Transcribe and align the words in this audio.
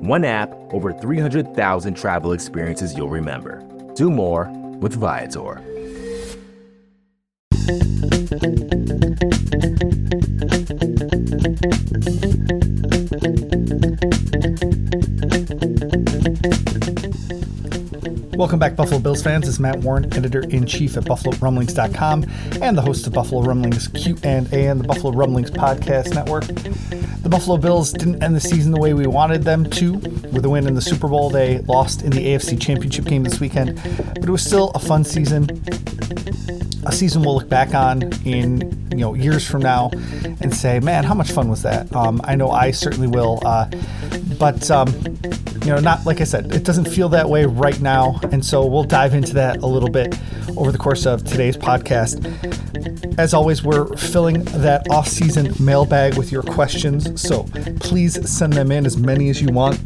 One 0.00 0.24
app, 0.24 0.50
over 0.72 0.94
300,000 0.94 1.92
travel 1.92 2.32
experiences 2.32 2.96
you'll 2.96 3.10
remember. 3.10 3.62
Do 3.96 4.10
more 4.10 4.46
with 4.80 4.94
Viator. 4.94 5.60
Welcome 18.38 18.58
back, 18.58 18.74
Buffalo 18.74 19.00
Bills 19.00 19.22
fans. 19.22 19.46
It's 19.46 19.58
Matt 19.58 19.80
Warren, 19.80 20.10
editor-in-chief 20.14 20.96
at 20.96 21.04
BuffaloRumblings.com 21.04 22.24
and 22.62 22.78
the 22.78 22.80
host 22.80 23.06
of 23.06 23.12
Buffalo 23.12 23.42
Rumblings 23.42 23.88
Q&A 23.88 24.26
and 24.26 24.80
the 24.80 24.84
Buffalo 24.84 25.12
Rumblings 25.12 25.50
Podcast 25.50 26.14
Network. 26.14 26.44
The 27.22 27.28
Buffalo 27.28 27.58
Bills 27.58 27.92
didn't 27.92 28.22
end 28.22 28.34
the 28.34 28.40
season 28.40 28.72
the 28.72 28.80
way 28.80 28.94
we 28.94 29.06
wanted 29.06 29.42
them 29.44 29.68
to. 29.70 29.92
With 30.32 30.44
a 30.44 30.48
win 30.48 30.66
in 30.66 30.74
the 30.74 30.80
Super 30.80 31.06
Bowl, 31.06 31.28
they 31.28 31.58
lost 31.60 32.02
in 32.02 32.10
the 32.10 32.26
AFC 32.28 32.60
Championship 32.60 33.04
game 33.04 33.24
this 33.24 33.40
weekend, 33.40 33.78
but 34.14 34.24
it 34.24 34.30
was 34.30 34.42
still 34.42 34.70
a 34.70 34.78
fun 34.78 35.04
season. 35.04 35.48
A 36.86 36.92
season 36.92 37.22
we'll 37.22 37.34
look 37.34 37.48
back 37.48 37.74
on 37.74 38.10
in 38.24 38.88
you 38.90 38.98
know 38.98 39.14
years 39.14 39.46
from 39.46 39.60
now 39.60 39.90
and 40.40 40.54
say, 40.54 40.80
man, 40.80 41.04
how 41.04 41.14
much 41.14 41.30
fun 41.30 41.48
was 41.48 41.62
that? 41.62 41.94
Um, 41.94 42.22
I 42.24 42.36
know 42.36 42.50
I 42.50 42.70
certainly 42.70 43.06
will. 43.06 43.40
Uh, 43.44 43.68
but 44.38 44.70
um, 44.70 44.88
you 45.64 45.72
know, 45.72 45.78
not 45.78 46.06
like 46.06 46.22
I 46.22 46.24
said, 46.24 46.54
it 46.54 46.64
doesn't 46.64 46.86
feel 46.86 47.10
that 47.10 47.28
way 47.28 47.44
right 47.44 47.78
now, 47.80 48.18
and 48.32 48.44
so 48.44 48.64
we'll 48.64 48.84
dive 48.84 49.12
into 49.12 49.34
that 49.34 49.58
a 49.58 49.66
little 49.66 49.90
bit 49.90 50.18
over 50.56 50.72
the 50.72 50.78
course 50.78 51.06
of 51.06 51.22
today's 51.24 51.56
podcast. 51.56 52.18
As 53.20 53.34
always, 53.34 53.62
we're 53.62 53.86
filling 53.98 54.44
that 54.44 54.88
off-season 54.88 55.52
mailbag 55.60 56.16
with 56.16 56.32
your 56.32 56.42
questions, 56.42 57.20
so 57.20 57.42
please 57.78 58.26
send 58.26 58.54
them 58.54 58.72
in 58.72 58.86
as 58.86 58.96
many 58.96 59.28
as 59.28 59.42
you 59.42 59.48
want 59.48 59.78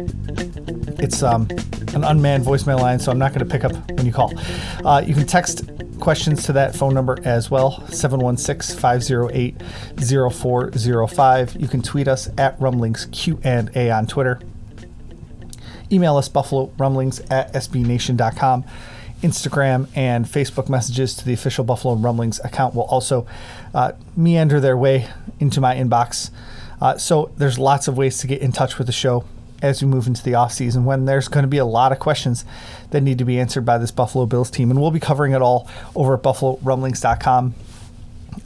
It's 0.99 1.23
um, 1.23 1.47
an 1.95 2.03
unmanned 2.03 2.45
voicemail 2.45 2.81
line, 2.81 2.99
so 2.99 3.13
I'm 3.13 3.19
not 3.19 3.33
going 3.33 3.47
to 3.47 3.53
pick 3.53 3.65
up 3.65 3.73
when 3.93 4.05
you 4.05 4.13
call. 4.13 4.33
Uh, 4.85 5.01
you 5.07 5.15
can 5.15 5.27
text 5.27 5.71
questions 6.01 6.45
to 6.45 6.53
that 6.53 6.75
phone 6.75 6.95
number 6.95 7.19
as 7.25 7.51
well 7.51 7.87
716 7.89 8.79
508 8.79 9.61
0405 10.33 11.57
you 11.57 11.69
can 11.69 11.83
tweet 11.83 12.09
us 12.09 12.29
at 12.39 12.61
rumblings 12.61 13.07
q&a 13.13 13.91
on 13.91 14.07
twitter. 14.07 14.41
Email 15.91 16.17
us 16.17 16.29
buffalo 16.29 16.71
rumblings 16.79 17.21
at 17.31 17.53
sbnation.com 17.55 18.65
instagram 19.23 19.89
and 19.97 20.27
facebook 20.27 20.69
messages 20.69 21.15
to 21.15 21.25
the 21.25 21.33
official 21.33 21.65
buffalo 21.65 21.95
rumblings 21.95 22.39
account 22.41 22.75
will 22.75 22.85
also 22.85 23.27
uh, 23.75 23.93
meander 24.17 24.61
their 24.61 24.77
way 24.77 25.09
into 25.41 25.61
my 25.61 25.75
inbox. 25.75 26.31
Uh, 26.81 26.99
so 26.99 27.31
there's 27.37 27.59
lots 27.59 27.89
of 27.89 27.97
ways 27.97 28.19
to 28.19 28.27
get 28.27 28.41
in 28.43 28.53
touch 28.53 28.79
with 28.79 28.87
the 28.87 28.93
show 28.93 29.25
as 29.63 29.83
we 29.83 29.89
move 29.89 30.07
into 30.07 30.23
the 30.23 30.33
offseason 30.33 30.85
when 30.85 31.05
there's 31.05 31.29
going 31.29 31.43
to 31.45 31.49
be 31.49 31.59
a 31.59 31.65
lot 31.65 31.93
of 31.93 31.99
questions 31.99 32.45
that 32.91 33.03
need 33.03 33.19
to 33.19 33.25
be 33.25 33.39
answered 33.41 33.65
by 33.65 33.79
this 33.79 33.91
Buffalo 33.91 34.27
Bills 34.27 34.51
team. 34.51 34.71
And 34.71 34.81
we'll 34.81 34.91
be 34.91 35.01
covering 35.01 35.33
it 35.33 35.43
all 35.43 35.69
over 35.95 36.15
at 36.15 36.23
BuffaloRumblings.com 36.23 37.55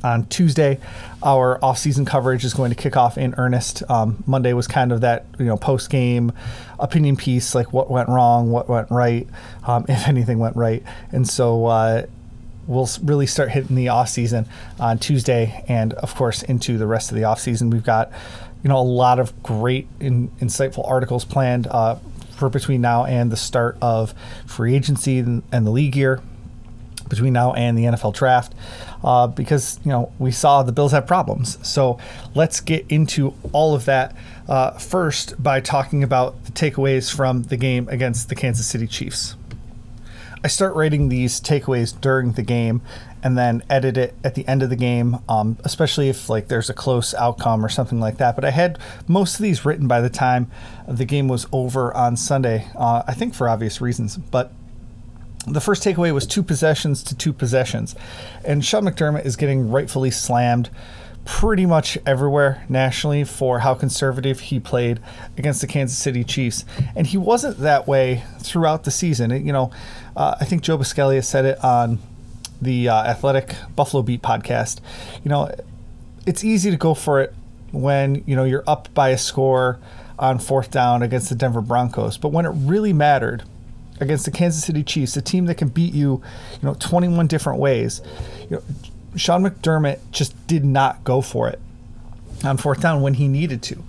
on 0.02 0.26
Tuesday. 0.26 0.78
Our 1.22 1.58
offseason 1.60 2.06
coverage 2.06 2.44
is 2.44 2.54
going 2.54 2.70
to 2.70 2.76
kick 2.76 2.96
off 2.96 3.18
in 3.18 3.34
earnest. 3.36 3.82
Um, 3.90 4.22
Monday 4.26 4.52
was 4.52 4.66
kind 4.66 4.92
of 4.92 5.02
that 5.02 5.26
you 5.38 5.46
know 5.46 5.56
post 5.56 5.90
game 5.90 6.32
opinion 6.78 7.16
piece, 7.16 7.54
like 7.54 7.72
what 7.72 7.90
went 7.90 8.08
wrong, 8.08 8.50
what 8.50 8.68
went 8.68 8.90
right, 8.90 9.26
um, 9.66 9.84
if 9.88 10.08
anything 10.08 10.38
went 10.38 10.56
right, 10.56 10.82
and 11.12 11.28
so. 11.28 11.66
Uh, 11.66 12.06
we'll 12.66 12.88
really 13.02 13.26
start 13.26 13.50
hitting 13.50 13.74
the 13.74 13.88
off 13.88 14.08
season 14.08 14.46
on 14.78 14.96
Tuesday, 14.96 15.64
and 15.66 15.92
of 15.94 16.14
course 16.14 16.42
into 16.44 16.78
the 16.78 16.86
rest 16.86 17.10
of 17.10 17.16
the 17.16 17.24
off 17.24 17.40
season. 17.40 17.68
We've 17.68 17.82
got 17.82 18.12
you 18.62 18.68
know 18.68 18.78
a 18.78 18.82
lot 18.82 19.18
of 19.18 19.42
great 19.42 19.88
in, 20.00 20.28
insightful 20.40 20.88
articles 20.88 21.24
planned 21.24 21.66
uh, 21.68 21.96
for 22.36 22.48
between 22.48 22.80
now 22.80 23.04
and 23.04 23.30
the 23.30 23.36
start 23.36 23.76
of 23.82 24.14
free 24.46 24.74
agency 24.74 25.18
and, 25.18 25.42
and 25.52 25.66
the 25.66 25.70
league 25.70 25.96
year 25.96 26.20
between 27.08 27.32
now 27.32 27.52
and 27.52 27.76
the 27.76 27.84
NFL 27.84 28.14
draft 28.14 28.54
uh, 29.04 29.26
because 29.26 29.78
you 29.84 29.90
know 29.90 30.12
we 30.18 30.30
saw 30.30 30.62
the 30.62 30.72
Bills 30.72 30.92
have 30.92 31.06
problems. 31.06 31.58
So 31.66 31.98
let's 32.34 32.60
get 32.60 32.86
into 32.88 33.34
all 33.52 33.74
of 33.74 33.84
that 33.84 34.16
uh, 34.48 34.72
first 34.78 35.42
by 35.42 35.60
talking 35.60 36.02
about 36.02 36.44
the 36.44 36.52
takeaways 36.52 37.14
from 37.14 37.42
the 37.44 37.56
game 37.56 37.88
against 37.88 38.30
the 38.30 38.34
Kansas 38.34 38.66
City 38.66 38.86
Chiefs. 38.86 39.36
I 40.42 40.48
start 40.48 40.74
writing 40.74 41.10
these 41.10 41.38
takeaways 41.38 42.00
during 42.00 42.32
the 42.32 42.42
game 42.42 42.80
and 43.22 43.36
then 43.36 43.62
edit 43.68 43.96
it 43.96 44.14
at 44.24 44.34
the 44.34 44.46
end 44.48 44.62
of 44.62 44.70
the 44.70 44.76
game, 44.76 45.18
um, 45.28 45.58
especially 45.64 46.08
if 46.08 46.28
like 46.28 46.48
there's 46.48 46.70
a 46.70 46.74
close 46.74 47.14
outcome 47.14 47.64
or 47.64 47.68
something 47.68 48.00
like 48.00 48.18
that. 48.18 48.34
But 48.34 48.44
I 48.44 48.50
had 48.50 48.78
most 49.06 49.34
of 49.34 49.42
these 49.42 49.64
written 49.64 49.88
by 49.88 50.00
the 50.00 50.10
time 50.10 50.50
the 50.88 51.04
game 51.04 51.28
was 51.28 51.46
over 51.52 51.94
on 51.94 52.16
Sunday. 52.16 52.66
Uh, 52.76 53.02
I 53.06 53.14
think 53.14 53.34
for 53.34 53.48
obvious 53.48 53.80
reasons, 53.80 54.16
but. 54.16 54.52
The 55.46 55.60
first 55.60 55.82
takeaway 55.82 56.12
was 56.12 56.26
two 56.26 56.42
possessions 56.42 57.02
to 57.04 57.16
two 57.16 57.32
possessions. 57.32 57.96
And 58.44 58.62
Sean 58.62 58.84
McDermott 58.84 59.24
is 59.24 59.36
getting 59.36 59.70
rightfully 59.70 60.10
slammed 60.10 60.68
pretty 61.24 61.64
much 61.64 61.96
everywhere 62.06 62.64
nationally 62.68 63.24
for 63.24 63.60
how 63.60 63.74
conservative 63.74 64.40
he 64.40 64.60
played 64.60 65.00
against 65.38 65.60
the 65.60 65.66
Kansas 65.66 65.96
City 65.96 66.24
Chiefs. 66.24 66.64
And 66.94 67.06
he 67.06 67.16
wasn't 67.16 67.58
that 67.58 67.86
way 67.86 68.22
throughout 68.38 68.84
the 68.84 68.90
season. 68.90 69.30
It, 69.30 69.42
you 69.42 69.52
know, 69.52 69.70
uh, 70.16 70.36
I 70.40 70.44
think 70.44 70.62
Joe 70.62 70.76
Buscaglia 70.76 71.24
said 71.24 71.44
it 71.44 71.62
on 71.64 71.98
the 72.60 72.88
uh, 72.88 73.02
Athletic 73.04 73.54
Buffalo 73.76 74.02
Beat 74.02 74.22
podcast. 74.22 74.80
You 75.24 75.30
know, 75.30 75.54
it's 76.26 76.44
easy 76.44 76.70
to 76.70 76.76
go 76.76 76.94
for 76.94 77.20
it 77.20 77.34
when, 77.72 78.22
you 78.26 78.36
know, 78.36 78.44
you're 78.44 78.64
up 78.66 78.92
by 78.94 79.10
a 79.10 79.18
score 79.18 79.78
on 80.18 80.38
fourth 80.38 80.70
down 80.70 81.02
against 81.02 81.28
the 81.28 81.34
Denver 81.34 81.60
Broncos. 81.60 82.18
But 82.18 82.32
when 82.32 82.44
it 82.44 82.50
really 82.50 82.92
mattered, 82.92 83.44
against 84.00 84.24
the 84.24 84.30
Kansas 84.30 84.64
City 84.64 84.82
Chiefs, 84.82 85.16
a 85.16 85.22
team 85.22 85.46
that 85.46 85.56
can 85.56 85.68
beat 85.68 85.92
you, 85.94 86.22
you 86.54 86.62
know, 86.62 86.74
21 86.74 87.26
different 87.26 87.60
ways. 87.60 88.00
You 88.48 88.56
know, 88.56 88.62
Sean 89.16 89.42
McDermott 89.42 89.98
just 90.10 90.34
did 90.46 90.64
not 90.64 91.04
go 91.04 91.20
for 91.20 91.48
it 91.48 91.60
on 92.42 92.56
fourth 92.56 92.80
down 92.80 93.02
when 93.02 93.14
he 93.14 93.28
needed 93.28 93.62
to. 93.64 93.82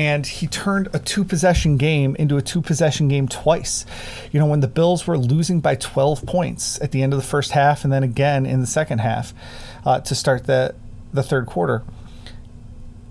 And 0.00 0.26
he 0.26 0.46
turned 0.46 0.88
a 0.94 0.98
two 0.98 1.24
possession 1.24 1.76
game 1.76 2.16
into 2.16 2.38
a 2.38 2.40
two 2.40 2.62
possession 2.62 3.06
game 3.08 3.28
twice. 3.28 3.84
You 4.32 4.40
know, 4.40 4.46
when 4.46 4.60
the 4.60 4.66
Bills 4.66 5.06
were 5.06 5.18
losing 5.18 5.60
by 5.60 5.74
12 5.74 6.24
points 6.24 6.80
at 6.80 6.90
the 6.90 7.02
end 7.02 7.12
of 7.12 7.18
the 7.18 7.26
first 7.26 7.50
half 7.50 7.84
and 7.84 7.92
then 7.92 8.02
again 8.02 8.46
in 8.46 8.62
the 8.62 8.66
second 8.66 9.00
half 9.00 9.34
uh, 9.84 10.00
to 10.00 10.14
start 10.14 10.46
the, 10.46 10.74
the 11.12 11.22
third 11.22 11.44
quarter, 11.44 11.82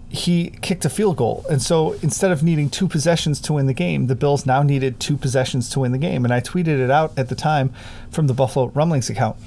he 0.09 0.49
kicked 0.63 0.83
a 0.83 0.89
field 0.89 1.17
goal. 1.17 1.45
And 1.47 1.61
so 1.61 1.91
instead 2.01 2.31
of 2.31 2.41
needing 2.41 2.71
two 2.71 2.87
possessions 2.87 3.39
to 3.41 3.53
win 3.53 3.67
the 3.67 3.73
game, 3.75 4.07
the 4.07 4.15
Bills 4.15 4.47
now 4.47 4.63
needed 4.63 4.99
two 4.99 5.15
possessions 5.15 5.69
to 5.69 5.81
win 5.81 5.91
the 5.91 5.99
game. 5.99 6.25
And 6.25 6.33
I 6.33 6.41
tweeted 6.41 6.79
it 6.79 6.89
out 6.89 7.15
at 7.19 7.29
the 7.29 7.35
time 7.35 7.71
from 8.09 8.25
the 8.25 8.33
Buffalo 8.33 8.69
Rumblings 8.69 9.11
account. 9.11 9.37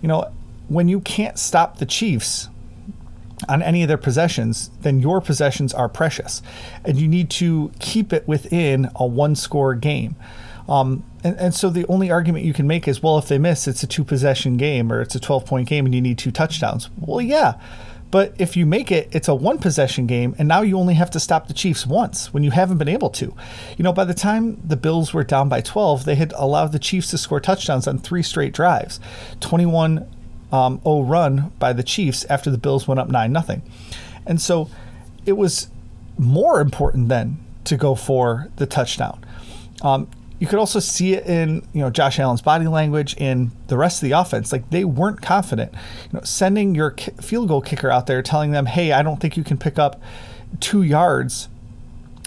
You 0.00 0.06
know, 0.06 0.32
when 0.68 0.86
you 0.86 1.00
can't 1.00 1.40
stop 1.40 1.78
the 1.78 1.86
Chiefs 1.86 2.50
on 3.48 3.62
any 3.62 3.82
of 3.82 3.88
their 3.88 3.98
possessions, 3.98 4.70
then 4.80 5.00
your 5.00 5.20
possessions 5.20 5.72
are 5.74 5.88
precious. 5.88 6.42
And 6.84 6.98
you 6.98 7.08
need 7.08 7.30
to 7.30 7.72
keep 7.78 8.12
it 8.12 8.26
within 8.26 8.90
a 8.96 9.06
one 9.06 9.34
score 9.34 9.74
game. 9.74 10.16
Um, 10.68 11.04
and, 11.22 11.36
and 11.38 11.54
so 11.54 11.68
the 11.68 11.86
only 11.88 12.10
argument 12.10 12.44
you 12.44 12.54
can 12.54 12.66
make 12.66 12.88
is, 12.88 13.02
well, 13.02 13.18
if 13.18 13.28
they 13.28 13.38
miss, 13.38 13.68
it's 13.68 13.82
a 13.82 13.86
two 13.86 14.04
possession 14.04 14.56
game 14.56 14.92
or 14.92 15.00
it's 15.00 15.14
a 15.14 15.20
12 15.20 15.44
point 15.44 15.68
game 15.68 15.84
and 15.84 15.94
you 15.94 16.00
need 16.00 16.18
two 16.18 16.30
touchdowns. 16.30 16.88
Well, 16.98 17.20
yeah. 17.20 17.60
But 18.14 18.34
if 18.38 18.56
you 18.56 18.64
make 18.64 18.92
it, 18.92 19.08
it's 19.10 19.26
a 19.26 19.34
one 19.34 19.58
possession 19.58 20.06
game, 20.06 20.36
and 20.38 20.46
now 20.46 20.62
you 20.62 20.78
only 20.78 20.94
have 20.94 21.10
to 21.10 21.18
stop 21.18 21.48
the 21.48 21.52
Chiefs 21.52 21.84
once 21.84 22.32
when 22.32 22.44
you 22.44 22.52
haven't 22.52 22.78
been 22.78 22.86
able 22.86 23.10
to. 23.10 23.34
You 23.76 23.82
know, 23.82 23.92
by 23.92 24.04
the 24.04 24.14
time 24.14 24.62
the 24.64 24.76
Bills 24.76 25.12
were 25.12 25.24
down 25.24 25.48
by 25.48 25.60
12, 25.60 26.04
they 26.04 26.14
had 26.14 26.32
allowed 26.36 26.70
the 26.70 26.78
Chiefs 26.78 27.10
to 27.10 27.18
score 27.18 27.40
touchdowns 27.40 27.88
on 27.88 27.98
three 27.98 28.22
straight 28.22 28.52
drives 28.52 29.00
21 29.40 30.08
um, 30.54 30.80
0 30.84 31.02
run 31.02 31.52
by 31.58 31.72
the 31.72 31.82
Chiefs 31.82 32.24
after 32.26 32.48
the 32.48 32.58
Bills 32.58 32.86
went 32.86 33.00
up 33.00 33.08
9 33.08 33.42
0. 33.42 33.60
And 34.24 34.40
so 34.40 34.70
it 35.26 35.32
was 35.32 35.68
more 36.16 36.60
important 36.60 37.08
then 37.08 37.38
to 37.64 37.76
go 37.76 37.96
for 37.96 38.48
the 38.56 38.66
touchdown. 38.66 39.24
Um, 39.82 40.08
you 40.38 40.46
could 40.46 40.60
also 40.60 40.78
see 40.78 41.14
it 41.14 41.26
in 41.26 41.66
you 41.72 41.80
know 41.80 41.90
Josh 41.90 42.20
Allen's 42.20 42.42
body 42.42 42.68
language 42.68 43.16
in 43.16 43.50
the 43.66 43.76
rest 43.76 44.00
of 44.00 44.08
the 44.08 44.12
offense. 44.12 44.52
Like 44.52 44.70
they 44.70 44.84
weren't 44.84 45.22
confident. 45.22 45.72
You 45.72 46.18
know, 46.18 46.24
sending 46.24 46.74
your 46.74 46.92
field 47.20 47.48
goal 47.48 47.60
kicker 47.60 47.90
out 47.90 48.06
there, 48.06 48.22
telling 48.22 48.52
them, 48.52 48.66
"Hey, 48.66 48.92
I 48.92 49.02
don't 49.02 49.20
think 49.20 49.36
you 49.36 49.42
can 49.42 49.58
pick 49.58 49.78
up 49.78 50.00
two 50.60 50.82
yards 50.82 51.48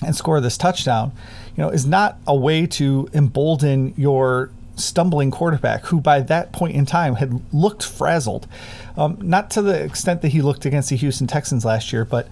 and 0.03 0.15
score 0.15 0.41
this 0.41 0.57
touchdown," 0.57 1.11
you 1.55 1.63
know, 1.63 1.69
is 1.69 1.85
not 1.85 2.17
a 2.25 2.35
way 2.35 2.65
to 2.67 3.07
embolden 3.13 3.93
your 3.95 4.49
stumbling 4.77 5.31
quarterback 5.31 5.85
who 5.87 5.99
by 5.99 6.21
that 6.21 6.51
point 6.51 6.75
in 6.75 6.85
time 6.85 7.15
had 7.15 7.41
looked 7.51 7.83
frazzled. 7.83 8.47
Um, 8.95 9.17
not 9.21 9.49
to 9.51 9.61
the 9.61 9.83
extent 9.83 10.21
that 10.21 10.29
he 10.29 10.41
looked 10.41 10.65
against 10.65 10.89
the 10.89 10.95
Houston 10.95 11.27
Texans 11.27 11.65
last 11.65 11.91
year, 11.91 12.05
but 12.05 12.27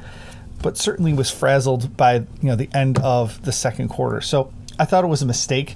but 0.61 0.77
certainly 0.77 1.13
was 1.13 1.29
frazzled 1.29 1.95
by 1.97 2.15
you 2.15 2.25
know 2.43 2.55
the 2.55 2.69
end 2.73 2.99
of 2.99 3.43
the 3.43 3.51
second 3.51 3.89
quarter. 3.89 4.21
So 4.21 4.51
I 4.79 4.85
thought 4.85 5.03
it 5.03 5.07
was 5.07 5.21
a 5.21 5.25
mistake 5.25 5.75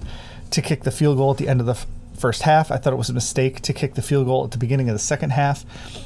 to 0.52 0.62
kick 0.62 0.84
the 0.84 0.92
field 0.92 1.18
goal 1.18 1.32
at 1.32 1.38
the 1.38 1.48
end 1.48 1.60
of 1.60 1.66
the 1.66 1.78
first 2.20 2.42
half. 2.44 2.72
I 2.72 2.78
thought 2.78 2.94
it 2.94 2.98
was 2.98 3.10
a 3.10 3.14
mistake 3.14 3.62
to 3.62 3.74
kick 3.74 3.94
the 3.94 4.02
field 4.02 4.26
goal 4.26 4.44
at 4.44 4.52
the 4.52 4.58
beginning 4.58 4.90
of 4.90 4.94
the 4.94 5.00
second 5.00 5.32
half. 5.32 5.64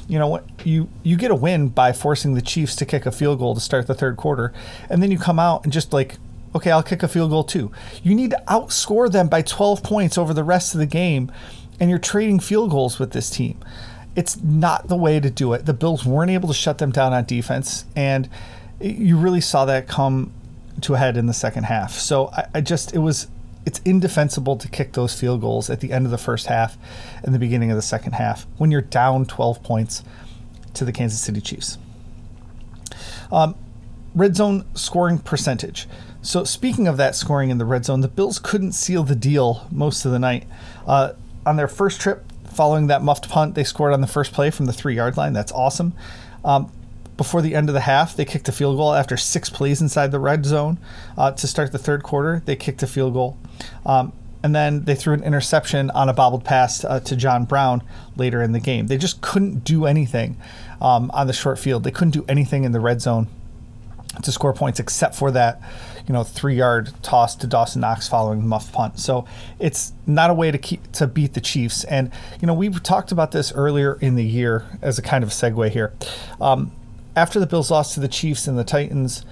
You 0.08 0.18
know 0.18 0.28
what? 0.28 0.44
You 0.64 0.88
you 1.02 1.16
get 1.16 1.30
a 1.30 1.34
win 1.34 1.68
by 1.68 1.92
forcing 1.92 2.34
the 2.34 2.42
Chiefs 2.42 2.76
to 2.76 2.86
kick 2.86 3.06
a 3.06 3.12
field 3.12 3.38
goal 3.38 3.54
to 3.54 3.60
start 3.60 3.86
the 3.86 3.94
third 3.94 4.16
quarter, 4.16 4.52
and 4.88 5.02
then 5.02 5.10
you 5.10 5.18
come 5.18 5.38
out 5.38 5.64
and 5.64 5.72
just 5.72 5.92
like 5.92 6.16
okay, 6.54 6.70
I'll 6.70 6.82
kick 6.82 7.02
a 7.02 7.08
field 7.08 7.30
goal 7.30 7.44
too. 7.44 7.72
You 8.02 8.14
need 8.14 8.30
to 8.30 8.42
outscore 8.48 9.10
them 9.10 9.28
by 9.28 9.42
12 9.42 9.82
points 9.82 10.16
over 10.16 10.32
the 10.32 10.44
rest 10.44 10.74
of 10.74 10.80
the 10.80 10.86
game, 10.86 11.32
and 11.80 11.90
you're 11.90 11.98
trading 11.98 12.40
field 12.40 12.70
goals 12.70 12.98
with 12.98 13.12
this 13.12 13.30
team. 13.30 13.58
It's 14.16 14.40
not 14.42 14.88
the 14.88 14.96
way 14.96 15.18
to 15.18 15.30
do 15.30 15.52
it. 15.54 15.66
The 15.66 15.74
Bills 15.74 16.04
weren't 16.04 16.30
able 16.30 16.48
to 16.48 16.54
shut 16.54 16.78
them 16.78 16.92
down 16.92 17.12
on 17.12 17.24
defense, 17.24 17.84
and 17.96 18.28
you 18.80 19.18
really 19.18 19.40
saw 19.40 19.64
that 19.64 19.88
come 19.88 20.32
to 20.82 20.94
a 20.94 20.98
head 20.98 21.16
in 21.16 21.26
the 21.26 21.34
second 21.34 21.64
half. 21.64 21.92
So 21.92 22.28
I, 22.28 22.46
I 22.54 22.60
just, 22.60 22.94
it 22.94 22.98
was, 22.98 23.28
it's 23.66 23.80
indefensible 23.84 24.56
to 24.56 24.68
kick 24.68 24.92
those 24.92 25.18
field 25.18 25.40
goals 25.40 25.70
at 25.70 25.80
the 25.80 25.92
end 25.92 26.04
of 26.04 26.10
the 26.10 26.18
first 26.18 26.46
half 26.46 26.76
and 27.22 27.34
the 27.34 27.38
beginning 27.38 27.70
of 27.70 27.76
the 27.76 27.82
second 27.82 28.12
half 28.12 28.46
when 28.58 28.70
you're 28.70 28.82
down 28.82 29.24
12 29.26 29.62
points 29.62 30.04
to 30.74 30.84
the 30.84 30.92
Kansas 30.92 31.20
City 31.20 31.40
Chiefs. 31.40 31.78
Um, 33.32 33.54
red 34.14 34.36
zone 34.36 34.64
scoring 34.74 35.18
percentage. 35.18 35.88
So, 36.24 36.42
speaking 36.44 36.88
of 36.88 36.96
that 36.96 37.14
scoring 37.14 37.50
in 37.50 37.58
the 37.58 37.66
red 37.66 37.84
zone, 37.84 38.00
the 38.00 38.08
Bills 38.08 38.38
couldn't 38.38 38.72
seal 38.72 39.02
the 39.04 39.14
deal 39.14 39.68
most 39.70 40.06
of 40.06 40.10
the 40.10 40.18
night. 40.18 40.46
Uh, 40.86 41.12
on 41.44 41.56
their 41.56 41.68
first 41.68 42.00
trip 42.00 42.24
following 42.50 42.86
that 42.86 43.02
muffed 43.02 43.28
punt, 43.28 43.54
they 43.54 43.62
scored 43.62 43.92
on 43.92 44.00
the 44.00 44.06
first 44.06 44.32
play 44.32 44.50
from 44.50 44.64
the 44.64 44.72
three 44.72 44.96
yard 44.96 45.18
line. 45.18 45.34
That's 45.34 45.52
awesome. 45.52 45.92
Um, 46.42 46.72
before 47.18 47.42
the 47.42 47.54
end 47.54 47.68
of 47.68 47.74
the 47.74 47.80
half, 47.80 48.16
they 48.16 48.24
kicked 48.24 48.48
a 48.48 48.52
field 48.52 48.78
goal 48.78 48.94
after 48.94 49.18
six 49.18 49.50
plays 49.50 49.82
inside 49.82 50.12
the 50.12 50.18
red 50.18 50.46
zone 50.46 50.78
uh, 51.18 51.30
to 51.32 51.46
start 51.46 51.72
the 51.72 51.78
third 51.78 52.02
quarter. 52.02 52.42
They 52.44 52.56
kicked 52.56 52.82
a 52.82 52.86
field 52.86 53.12
goal. 53.12 53.36
Um, 53.84 54.14
and 54.42 54.54
then 54.54 54.84
they 54.84 54.94
threw 54.94 55.12
an 55.12 55.22
interception 55.22 55.90
on 55.90 56.08
a 56.08 56.14
bobbled 56.14 56.44
pass 56.44 56.84
uh, 56.84 57.00
to 57.00 57.16
John 57.16 57.44
Brown 57.44 57.82
later 58.16 58.42
in 58.42 58.52
the 58.52 58.60
game. 58.60 58.86
They 58.86 58.96
just 58.96 59.20
couldn't 59.20 59.62
do 59.62 59.84
anything 59.84 60.38
um, 60.80 61.10
on 61.12 61.26
the 61.26 61.32
short 61.34 61.58
field. 61.58 61.84
They 61.84 61.90
couldn't 61.90 62.12
do 62.12 62.24
anything 62.28 62.64
in 62.64 62.72
the 62.72 62.80
red 62.80 63.02
zone 63.02 63.28
to 64.22 64.32
score 64.32 64.52
points 64.52 64.80
except 64.80 65.14
for 65.14 65.30
that, 65.32 65.60
you 66.06 66.12
know, 66.12 66.22
three 66.22 66.56
yard 66.56 66.92
toss 67.02 67.34
to 67.36 67.46
Dawson 67.46 67.80
Knox 67.80 68.08
following 68.08 68.40
the 68.40 68.46
muff 68.46 68.72
punt. 68.72 68.98
So 68.98 69.24
it's 69.58 69.92
not 70.06 70.30
a 70.30 70.34
way 70.34 70.50
to 70.50 70.58
keep 70.58 70.92
to 70.92 71.06
beat 71.06 71.34
the 71.34 71.40
Chiefs. 71.40 71.84
And 71.84 72.10
you 72.40 72.46
know, 72.46 72.54
we've 72.54 72.82
talked 72.82 73.12
about 73.12 73.32
this 73.32 73.52
earlier 73.52 73.98
in 74.00 74.14
the 74.14 74.24
year 74.24 74.66
as 74.82 74.98
a 74.98 75.02
kind 75.02 75.24
of 75.24 75.30
segue 75.30 75.70
here. 75.70 75.92
Um, 76.40 76.72
after 77.16 77.40
the 77.40 77.46
Bills 77.46 77.70
lost 77.70 77.94
to 77.94 78.00
the 78.00 78.08
Chiefs 78.08 78.46
and 78.46 78.58
the 78.58 78.64
Titans, 78.64 79.24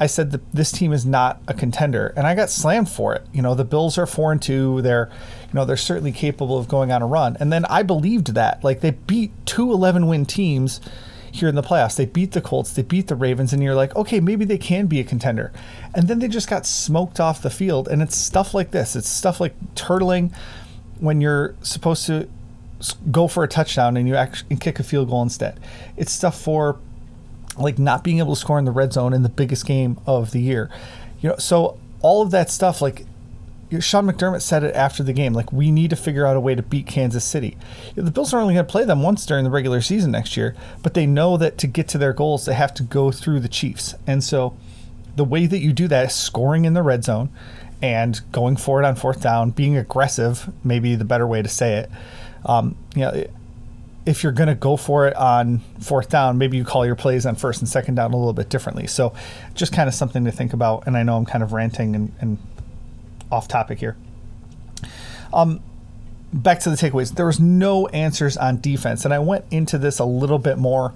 I 0.00 0.06
said 0.06 0.30
that 0.30 0.52
this 0.52 0.70
team 0.70 0.92
is 0.92 1.04
not 1.04 1.40
a 1.48 1.54
contender, 1.54 2.12
and 2.16 2.26
I 2.26 2.34
got 2.34 2.50
slammed 2.50 2.88
for 2.88 3.14
it. 3.14 3.26
You 3.32 3.42
know, 3.42 3.54
the 3.54 3.64
Bills 3.64 3.98
are 3.98 4.06
four 4.06 4.30
and 4.30 4.40
two. 4.40 4.80
They're, 4.82 5.10
you 5.42 5.54
know, 5.54 5.64
they're 5.64 5.76
certainly 5.76 6.12
capable 6.12 6.58
of 6.58 6.68
going 6.68 6.92
on 6.92 7.02
a 7.02 7.06
run. 7.06 7.36
And 7.40 7.52
then 7.52 7.64
I 7.66 7.82
believed 7.82 8.34
that. 8.34 8.62
Like 8.62 8.80
they 8.80 8.92
beat 8.92 9.32
two 9.44 9.72
11 9.72 10.06
win 10.06 10.24
teams 10.24 10.80
here 11.38 11.48
in 11.48 11.54
the 11.54 11.62
playoffs. 11.62 11.96
They 11.96 12.06
beat 12.06 12.32
the 12.32 12.40
Colts, 12.40 12.72
they 12.72 12.82
beat 12.82 13.08
the 13.08 13.16
Ravens, 13.16 13.52
and 13.52 13.62
you're 13.62 13.74
like, 13.74 13.94
okay, 13.96 14.20
maybe 14.20 14.44
they 14.44 14.58
can 14.58 14.86
be 14.86 15.00
a 15.00 15.04
contender. 15.04 15.52
And 15.94 16.08
then 16.08 16.18
they 16.18 16.28
just 16.28 16.48
got 16.48 16.66
smoked 16.66 17.20
off 17.20 17.42
the 17.42 17.50
field. 17.50 17.88
And 17.88 18.02
it's 18.02 18.16
stuff 18.16 18.54
like 18.54 18.70
this. 18.70 18.96
It's 18.96 19.08
stuff 19.08 19.40
like 19.40 19.54
turtling 19.74 20.34
when 21.00 21.20
you're 21.20 21.54
supposed 21.62 22.06
to 22.06 22.28
go 23.10 23.26
for 23.26 23.42
a 23.42 23.48
touchdown 23.48 23.96
and 23.96 24.06
you 24.06 24.14
actually 24.14 24.56
kick 24.56 24.78
a 24.78 24.82
field 24.82 25.10
goal 25.10 25.22
instead. 25.22 25.58
It's 25.96 26.12
stuff 26.12 26.40
for 26.40 26.78
like 27.56 27.78
not 27.78 28.04
being 28.04 28.18
able 28.18 28.34
to 28.34 28.40
score 28.40 28.58
in 28.58 28.64
the 28.64 28.70
red 28.70 28.92
zone 28.92 29.12
in 29.12 29.22
the 29.22 29.28
biggest 29.28 29.66
game 29.66 29.98
of 30.06 30.30
the 30.30 30.40
year. 30.40 30.70
You 31.20 31.30
know, 31.30 31.36
so 31.38 31.78
all 32.00 32.22
of 32.22 32.30
that 32.30 32.50
stuff 32.50 32.80
like 32.80 33.04
Sean 33.80 34.06
McDermott 34.06 34.40
said 34.40 34.64
it 34.64 34.74
after 34.74 35.02
the 35.02 35.12
game. 35.12 35.34
Like, 35.34 35.52
we 35.52 35.70
need 35.70 35.90
to 35.90 35.96
figure 35.96 36.26
out 36.26 36.36
a 36.36 36.40
way 36.40 36.54
to 36.54 36.62
beat 36.62 36.86
Kansas 36.86 37.24
City. 37.24 37.56
The 37.94 38.10
Bills 38.10 38.32
are 38.32 38.40
only 38.40 38.54
going 38.54 38.66
to 38.66 38.70
play 38.70 38.84
them 38.84 39.02
once 39.02 39.26
during 39.26 39.44
the 39.44 39.50
regular 39.50 39.80
season 39.82 40.10
next 40.10 40.36
year, 40.36 40.56
but 40.82 40.94
they 40.94 41.06
know 41.06 41.36
that 41.36 41.58
to 41.58 41.66
get 41.66 41.86
to 41.88 41.98
their 41.98 42.12
goals, 42.12 42.46
they 42.46 42.54
have 42.54 42.72
to 42.74 42.82
go 42.82 43.10
through 43.10 43.40
the 43.40 43.48
Chiefs. 43.48 43.94
And 44.06 44.24
so, 44.24 44.56
the 45.16 45.24
way 45.24 45.46
that 45.46 45.58
you 45.58 45.72
do 45.72 45.88
that 45.88 46.06
is 46.06 46.14
scoring 46.14 46.64
in 46.64 46.74
the 46.74 46.82
red 46.82 47.04
zone 47.04 47.28
and 47.82 48.20
going 48.32 48.56
for 48.56 48.80
it 48.80 48.86
on 48.86 48.94
fourth 48.94 49.20
down, 49.20 49.50
being 49.50 49.76
aggressive, 49.76 50.50
maybe 50.64 50.94
the 50.94 51.04
better 51.04 51.26
way 51.26 51.42
to 51.42 51.48
say 51.48 51.74
it. 51.74 51.90
Um, 52.46 52.76
you 52.94 53.02
know, 53.02 53.24
if 54.06 54.22
you're 54.22 54.32
going 54.32 54.48
to 54.48 54.54
go 54.54 54.76
for 54.76 55.06
it 55.06 55.14
on 55.16 55.58
fourth 55.80 56.08
down, 56.08 56.38
maybe 56.38 56.56
you 56.56 56.64
call 56.64 56.86
your 56.86 56.94
plays 56.94 57.26
on 57.26 57.34
first 57.34 57.60
and 57.60 57.68
second 57.68 57.96
down 57.96 58.12
a 58.12 58.16
little 58.16 58.32
bit 58.32 58.48
differently. 58.48 58.86
So, 58.86 59.12
just 59.54 59.72
kind 59.72 59.88
of 59.88 59.94
something 59.94 60.24
to 60.24 60.32
think 60.32 60.54
about. 60.54 60.86
And 60.86 60.96
I 60.96 61.02
know 61.02 61.16
I'm 61.16 61.26
kind 61.26 61.44
of 61.44 61.52
ranting 61.52 61.94
and, 61.94 62.12
and 62.20 62.38
off 63.30 63.48
topic 63.48 63.78
here. 63.78 63.96
Um, 65.32 65.60
back 66.32 66.60
to 66.60 66.70
the 66.70 66.76
takeaways. 66.76 67.14
There 67.14 67.26
was 67.26 67.40
no 67.40 67.86
answers 67.88 68.36
on 68.36 68.60
defense, 68.60 69.04
and 69.04 69.12
I 69.12 69.18
went 69.18 69.44
into 69.50 69.78
this 69.78 69.98
a 69.98 70.04
little 70.04 70.38
bit 70.38 70.58
more 70.58 70.94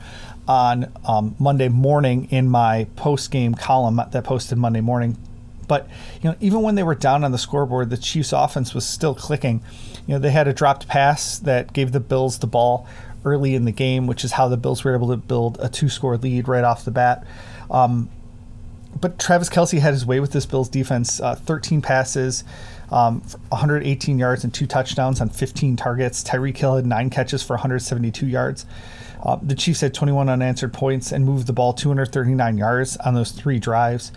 on 0.49 0.93
um, 1.07 1.37
Monday 1.39 1.69
morning 1.69 2.29
in 2.31 2.49
my 2.49 2.87
post 2.97 3.31
game 3.31 3.55
column 3.55 4.01
that 4.11 4.25
posted 4.25 4.59
Monday 4.59 4.81
morning. 4.81 5.17
But 5.69 5.89
you 6.21 6.31
know, 6.31 6.37
even 6.41 6.63
when 6.63 6.75
they 6.75 6.83
were 6.83 6.95
down 6.95 7.25
on 7.25 7.33
the 7.33 7.39
scoreboard, 7.39 7.91
the 7.91 7.97
Chiefs' 7.97 8.33
offense 8.33 8.75
was 8.75 8.87
still 8.87 9.15
clicking. 9.15 9.63
You 10.07 10.15
know, 10.15 10.19
they 10.19 10.31
had 10.31 10.49
a 10.49 10.53
dropped 10.53 10.89
pass 10.89 11.39
that 11.41 11.73
gave 11.73 11.93
the 11.93 12.01
Bills 12.01 12.39
the 12.41 12.47
ball 12.47 12.87
early 13.25 13.55
in 13.55 13.65
the 13.65 13.73
game, 13.73 14.07
which 14.07 14.25
is 14.25 14.33
how 14.33 14.49
the 14.49 14.57
Bills 14.57 14.83
were 14.83 14.95
able 14.95 15.09
to 15.09 15.17
build 15.17 15.59
a 15.61 15.69
two-score 15.69 16.17
lead 16.17 16.49
right 16.49 16.65
off 16.65 16.85
the 16.85 16.91
bat. 16.91 17.25
Um, 17.71 18.11
but 19.01 19.19
Travis 19.19 19.49
Kelce 19.49 19.79
had 19.79 19.93
his 19.93 20.07
way 20.07 20.21
with 20.21 20.33
this 20.33 20.47
Bills 20.47 20.69
defense. 20.69 21.21
Uh, 21.21 21.35
13 21.35 21.83
passes, 21.83 22.45
um, 22.91 23.21
118 23.49 24.19
yards, 24.19 24.45
and 24.45 24.53
two 24.53 24.67
touchdowns 24.67 25.21
on 25.21 25.29
15 25.29 25.77
targets. 25.77 26.23
Tyreek 26.23 26.57
Hill 26.57 26.77
had 26.77 26.87
nine 26.87 27.11
catches 27.11 27.43
for 27.43 27.55
172 27.55 28.27
yards. 28.27 28.67
Uh, 29.23 29.39
the 29.41 29.55
Chiefs 29.55 29.81
had 29.81 29.95
21 29.95 30.29
unanswered 30.29 30.73
points 30.73 31.13
and 31.13 31.25
moved 31.25 31.47
the 31.47 31.53
ball 31.53 31.73
239 31.73 32.59
yards 32.59 32.97
on 32.99 33.15
those 33.15 33.31
three 33.31 33.59
drives. 33.59 34.13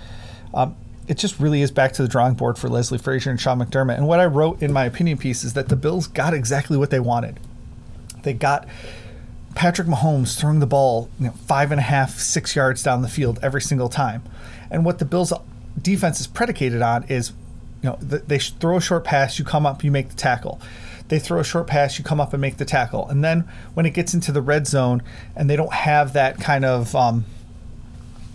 Um, 0.53 0.75
it 1.07 1.17
just 1.17 1.39
really 1.39 1.61
is 1.61 1.69
back 1.69 1.93
to 1.93 2.01
the 2.01 2.07
drawing 2.07 2.33
board 2.33 2.57
for 2.57 2.67
Leslie 2.67 2.97
Frazier 2.97 3.29
and 3.29 3.39
Sean 3.39 3.59
McDermott. 3.59 3.97
And 3.97 4.07
what 4.07 4.19
I 4.19 4.25
wrote 4.25 4.61
in 4.63 4.73
my 4.73 4.85
opinion 4.85 5.19
piece 5.19 5.43
is 5.43 5.53
that 5.53 5.69
the 5.69 5.75
Bills 5.75 6.07
got 6.07 6.33
exactly 6.33 6.77
what 6.77 6.89
they 6.89 6.99
wanted. 6.99 7.39
They 8.23 8.33
got 8.33 8.67
Patrick 9.53 9.87
Mahomes 9.87 10.37
throwing 10.37 10.59
the 10.59 10.65
ball 10.65 11.09
you 11.19 11.27
know, 11.27 11.33
five 11.33 11.71
and 11.71 11.79
a 11.79 11.83
half, 11.83 12.17
six 12.17 12.55
yards 12.55 12.81
down 12.81 13.03
the 13.03 13.07
field 13.07 13.37
every 13.43 13.61
single 13.61 13.89
time. 13.89 14.23
And 14.69 14.85
what 14.85 14.99
the 14.99 15.05
Bills' 15.05 15.33
defense 15.81 16.19
is 16.19 16.27
predicated 16.27 16.81
on 16.81 17.03
is, 17.03 17.31
you 17.81 17.89
know, 17.89 17.97
they 18.01 18.39
throw 18.39 18.77
a 18.77 18.81
short 18.81 19.03
pass, 19.03 19.37
you 19.37 19.45
come 19.45 19.65
up, 19.65 19.83
you 19.83 19.91
make 19.91 20.09
the 20.09 20.15
tackle. 20.15 20.59
They 21.07 21.19
throw 21.19 21.39
a 21.39 21.43
short 21.43 21.67
pass, 21.67 21.99
you 21.99 22.03
come 22.03 22.19
up 22.19 22.33
and 22.33 22.41
make 22.41 22.57
the 22.57 22.65
tackle. 22.65 23.07
And 23.07 23.23
then 23.23 23.47
when 23.75 23.85
it 23.85 23.91
gets 23.91 24.13
into 24.13 24.31
the 24.31 24.41
red 24.41 24.65
zone 24.65 25.03
and 25.35 25.49
they 25.49 25.55
don't 25.55 25.73
have 25.73 26.13
that 26.13 26.39
kind 26.39 26.65
of 26.65 26.95
um, 26.95 27.25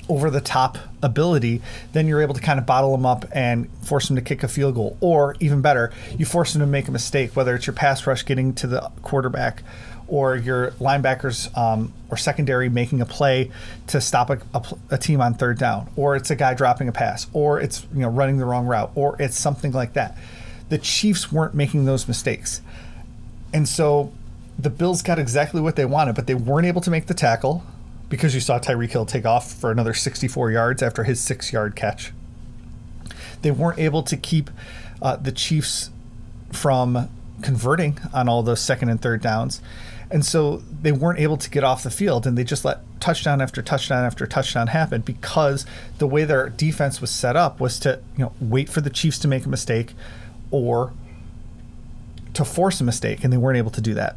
over 0.09 0.31
the 0.31 0.41
top 0.41 0.79
ability, 1.03 1.63
then 1.93 2.07
you're 2.07 2.21
able 2.21 2.35
to 2.35 2.41
kind 2.41 2.59
of 2.59 2.67
bottle 2.67 2.93
them 2.93 3.07
up 3.07 3.25
and 3.33 3.69
force 3.83 4.09
them 4.09 4.17
to 4.17 4.23
kick 4.23 4.43
a 4.43 4.49
field 4.49 4.75
goal. 4.75 4.97
Or 5.01 5.37
even 5.41 5.63
better, 5.63 5.93
you 6.19 6.27
force 6.27 6.53
them 6.53 6.61
to 6.61 6.67
make 6.67 6.89
a 6.89 6.93
mistake, 6.93 7.35
whether 7.35 7.55
it's 7.55 7.67
your 7.67 7.75
pass 7.75 8.07
rush 8.07 8.25
getting 8.25 8.53
to 8.55 8.67
the 8.67 8.91
quarterback 9.03 9.63
or 10.11 10.37
your 10.37 10.73
linebackers 10.73 11.57
um, 11.57 11.93
or 12.11 12.17
secondary 12.17 12.69
making 12.69 13.01
a 13.01 13.07
play 13.07 13.51
to 13.87 14.01
stop 14.01 14.29
a, 14.29 14.41
a, 14.53 14.65
a, 14.91 14.99
team 14.99 15.21
on 15.21 15.35
third 15.35 15.57
down, 15.57 15.89
or 15.97 16.17
it's 16.17 16.31
a 16.31 16.37
guy 16.37 16.53
dropping 16.53 16.89
a 16.89 16.93
pass, 16.93 17.29
or 17.33 17.61
it's 17.61 17.87
you 17.95 18.01
know 18.01 18.09
running 18.09 18.37
the 18.37 18.45
wrong 18.45 18.67
route, 18.67 18.91
or 18.97 19.17
it's 19.21 19.39
something 19.39 19.73
like 19.73 19.93
that. 19.93 20.19
The 20.69 20.79
Chiefs 20.79 21.33
weren't 21.33 21.55
making 21.55 21.85
those 21.85 22.09
mistakes, 22.09 22.61
and 23.55 23.69
so 23.69 24.13
the 24.59 24.71
Bills 24.71 25.01
got 25.01 25.19
exactly 25.19 25.61
what 25.61 25.77
they 25.77 25.85
wanted, 25.85 26.17
but 26.17 26.27
they 26.27 26.35
weren't 26.35 26.67
able 26.67 26.81
to 26.83 26.91
make 26.91 27.07
the 27.07 27.15
tackle 27.15 27.65
because 28.09 28.35
you 28.35 28.41
saw 28.41 28.59
Tyreek 28.59 28.91
Hill 28.91 29.07
take 29.07 29.25
off 29.25 29.53
for 29.53 29.71
another 29.71 29.95
64 29.95 30.51
yards 30.51 30.83
after 30.83 31.05
his 31.05 31.21
six-yard 31.21 31.77
catch. 31.77 32.13
They 33.43 33.53
weren't 33.53 33.79
able 33.79 34.03
to 34.03 34.17
keep 34.17 34.51
uh, 35.01 35.17
the 35.17 35.33
Chiefs 35.33 35.91
from 36.53 37.09
converting 37.41 37.99
on 38.13 38.29
all 38.29 38.43
those 38.43 38.61
second 38.61 38.91
and 38.91 39.01
third 39.01 39.23
downs 39.23 39.63
and 40.11 40.25
so 40.25 40.63
they 40.83 40.93
weren't 40.93 41.21
able 41.21 41.37
to 41.37 41.49
get 41.51 41.63
off 41.63 41.83
the 41.83 41.91
field 41.91 42.27
and 42.27 42.37
they 42.37 42.45
just 42.45 42.65
let 42.65 42.81
touchdown 43.01 43.41
after 43.41 43.63
touchdown 43.63 44.05
after 44.05 44.27
touchdown 44.27 44.69
happen 44.69 45.01
because 45.03 45.65
the 45.99 46.07
way 46.07 46.25
their 46.25 46.49
defense 46.51 47.01
was 47.01 47.11
set 47.11 47.37
up 47.37 47.61
was 47.61 47.79
to, 47.81 48.01
you 48.17 48.25
know, 48.25 48.33
wait 48.41 48.69
for 48.69 48.81
the 48.81 48.91
Chiefs 48.91 49.19
to 49.21 49.29
make 49.29 49.47
a 49.47 49.49
mistake, 49.49 49.95
or 50.51 50.93
to 52.35 52.45
force 52.45 52.81
a 52.81 52.85
mistake, 52.85 53.25
and 53.25 53.33
they 53.33 53.37
weren't 53.37 53.59
able 53.59 53.71
to 53.71 53.81
do 53.81 53.95
that. 53.95 54.17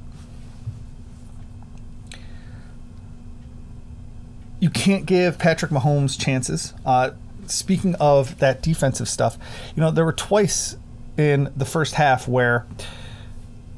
You 4.60 4.70
can't 4.70 5.06
give 5.06 5.38
Patrick 5.38 5.72
Mahomes 5.72 6.20
chances. 6.20 6.74
Uh, 6.86 7.12
speaking 7.48 7.96
of 7.96 8.40
that 8.40 8.62
defensive 8.62 9.10
stuff, 9.10 9.38
you 9.76 9.82
know, 9.82 9.92
there 9.92 10.06
were 10.06 10.14
twice 10.14 10.78
in 11.18 11.52
the 11.56 11.66
first 11.66 11.96
half 11.96 12.28
where 12.28 12.66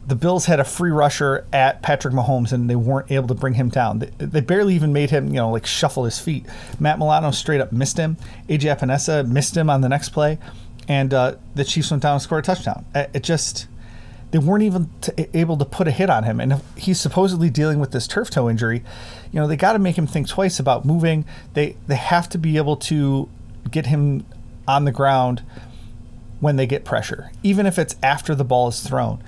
the 0.07 0.15
Bills 0.15 0.45
had 0.45 0.59
a 0.59 0.63
free 0.63 0.91
rusher 0.91 1.47
at 1.51 1.81
Patrick 1.81 2.13
Mahomes 2.13 2.51
and 2.51 2.69
they 2.69 2.75
weren't 2.75 3.11
able 3.11 3.27
to 3.27 3.33
bring 3.33 3.55
him 3.55 3.69
down. 3.69 3.99
They, 3.99 4.11
they, 4.17 4.41
barely 4.41 4.75
even 4.75 4.93
made 4.93 5.09
him, 5.09 5.27
you 5.27 5.35
know, 5.35 5.49
like 5.49 5.65
shuffle 5.65 6.05
his 6.05 6.19
feet. 6.19 6.45
Matt 6.79 6.99
Milano 6.99 7.31
straight 7.31 7.59
up 7.59 7.71
missed 7.71 7.97
him. 7.97 8.17
AJ 8.47 8.77
Epenesa 8.77 9.27
missed 9.27 9.57
him 9.57 9.69
on 9.69 9.81
the 9.81 9.89
next 9.89 10.09
play, 10.09 10.37
and 10.87 11.13
uh, 11.13 11.35
the 11.55 11.63
Chiefs 11.63 11.89
went 11.89 12.03
down 12.03 12.13
and 12.13 12.21
scored 12.21 12.43
a 12.43 12.45
touchdown. 12.45 12.85
It 12.93 13.23
just 13.23 13.67
they 14.29 14.37
weren't 14.37 14.63
even 14.63 14.89
to, 15.01 15.37
able 15.37 15.57
to 15.57 15.65
put 15.65 15.87
a 15.87 15.91
hit 15.91 16.09
on 16.09 16.23
him, 16.23 16.39
and 16.39 16.61
he's 16.75 16.99
supposedly 16.99 17.49
dealing 17.49 17.79
with 17.79 17.91
this 17.91 18.05
turf 18.05 18.29
toe 18.29 18.49
injury. 18.49 18.83
You 19.31 19.39
know, 19.39 19.47
they 19.47 19.55
got 19.55 19.73
to 19.73 19.79
make 19.79 19.97
him 19.97 20.05
think 20.05 20.27
twice 20.27 20.59
about 20.59 20.85
moving. 20.85 21.25
They 21.53 21.77
they 21.87 21.95
have 21.95 22.29
to 22.29 22.37
be 22.37 22.57
able 22.57 22.77
to 22.77 23.27
get 23.71 23.87
him 23.87 24.25
on 24.67 24.85
the 24.85 24.91
ground 24.91 25.41
when 26.41 26.57
they 26.57 26.67
get 26.67 26.85
pressure, 26.85 27.31
even 27.41 27.65
if 27.65 27.79
it's 27.79 27.95
after 28.03 28.35
the 28.35 28.43
ball 28.43 28.67
is 28.67 28.81
thrown 28.81 29.23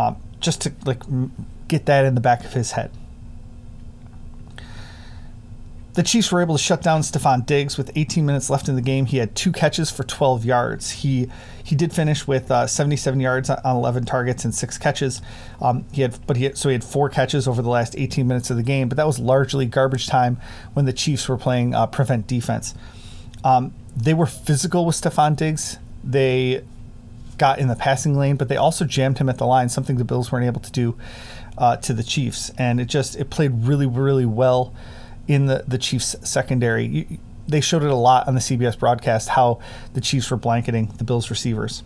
um, 0.00 0.16
just 0.40 0.62
to 0.62 0.72
like 0.84 1.02
get 1.68 1.86
that 1.86 2.04
in 2.04 2.14
the 2.14 2.20
back 2.20 2.44
of 2.44 2.52
his 2.52 2.72
head. 2.72 2.90
The 5.94 6.04
Chiefs 6.04 6.30
were 6.30 6.40
able 6.40 6.56
to 6.56 6.62
shut 6.62 6.82
down 6.82 7.00
Stefon 7.00 7.44
Diggs 7.44 7.76
with 7.76 7.90
18 7.96 8.24
minutes 8.24 8.48
left 8.48 8.68
in 8.68 8.76
the 8.76 8.82
game. 8.82 9.06
He 9.06 9.16
had 9.16 9.34
two 9.34 9.50
catches 9.50 9.90
for 9.90 10.04
12 10.04 10.44
yards. 10.44 10.90
He 10.90 11.28
he 11.62 11.76
did 11.76 11.92
finish 11.92 12.26
with 12.26 12.50
uh, 12.50 12.66
77 12.66 13.20
yards 13.20 13.50
on 13.50 13.76
11 13.76 14.04
targets 14.04 14.44
and 14.44 14.54
six 14.54 14.78
catches. 14.78 15.20
Um, 15.60 15.84
he 15.92 16.02
had 16.02 16.18
but 16.26 16.36
he 16.36 16.44
had, 16.44 16.56
so 16.56 16.68
he 16.68 16.74
had 16.74 16.84
four 16.84 17.08
catches 17.10 17.46
over 17.46 17.60
the 17.60 17.68
last 17.68 17.96
18 17.98 18.26
minutes 18.26 18.50
of 18.50 18.56
the 18.56 18.62
game. 18.62 18.88
But 18.88 18.96
that 18.96 19.06
was 19.06 19.18
largely 19.18 19.66
garbage 19.66 20.06
time 20.06 20.38
when 20.72 20.84
the 20.84 20.92
Chiefs 20.92 21.28
were 21.28 21.36
playing 21.36 21.74
uh, 21.74 21.86
prevent 21.86 22.26
defense. 22.26 22.74
Um, 23.44 23.74
they 23.96 24.14
were 24.14 24.26
physical 24.26 24.86
with 24.86 24.96
Stefon 24.96 25.36
Diggs. 25.36 25.78
They 26.02 26.64
got 27.40 27.58
in 27.58 27.68
the 27.68 27.74
passing 27.74 28.16
lane, 28.16 28.36
but 28.36 28.48
they 28.48 28.56
also 28.56 28.84
jammed 28.84 29.18
him 29.18 29.28
at 29.28 29.38
the 29.38 29.46
line, 29.46 29.68
something 29.68 29.96
the 29.96 30.04
Bills 30.04 30.30
weren't 30.30 30.46
able 30.46 30.60
to 30.60 30.70
do 30.70 30.96
uh, 31.58 31.76
to 31.78 31.94
the 31.94 32.04
Chiefs. 32.04 32.50
And 32.58 32.78
it 32.80 32.84
just 32.84 33.16
it 33.16 33.30
played 33.30 33.64
really 33.64 33.86
really 33.86 34.26
well 34.26 34.72
in 35.26 35.46
the 35.46 35.64
the 35.66 35.78
Chiefs 35.78 36.14
secondary. 36.22 36.86
You, 36.86 37.18
they 37.48 37.60
showed 37.60 37.82
it 37.82 37.90
a 37.90 37.96
lot 37.96 38.28
on 38.28 38.34
the 38.34 38.40
CBS 38.40 38.78
broadcast 38.78 39.30
how 39.30 39.58
the 39.94 40.00
Chiefs 40.00 40.30
were 40.30 40.36
blanketing 40.36 40.92
the 40.98 41.04
Bills 41.04 41.30
receivers. 41.30 41.82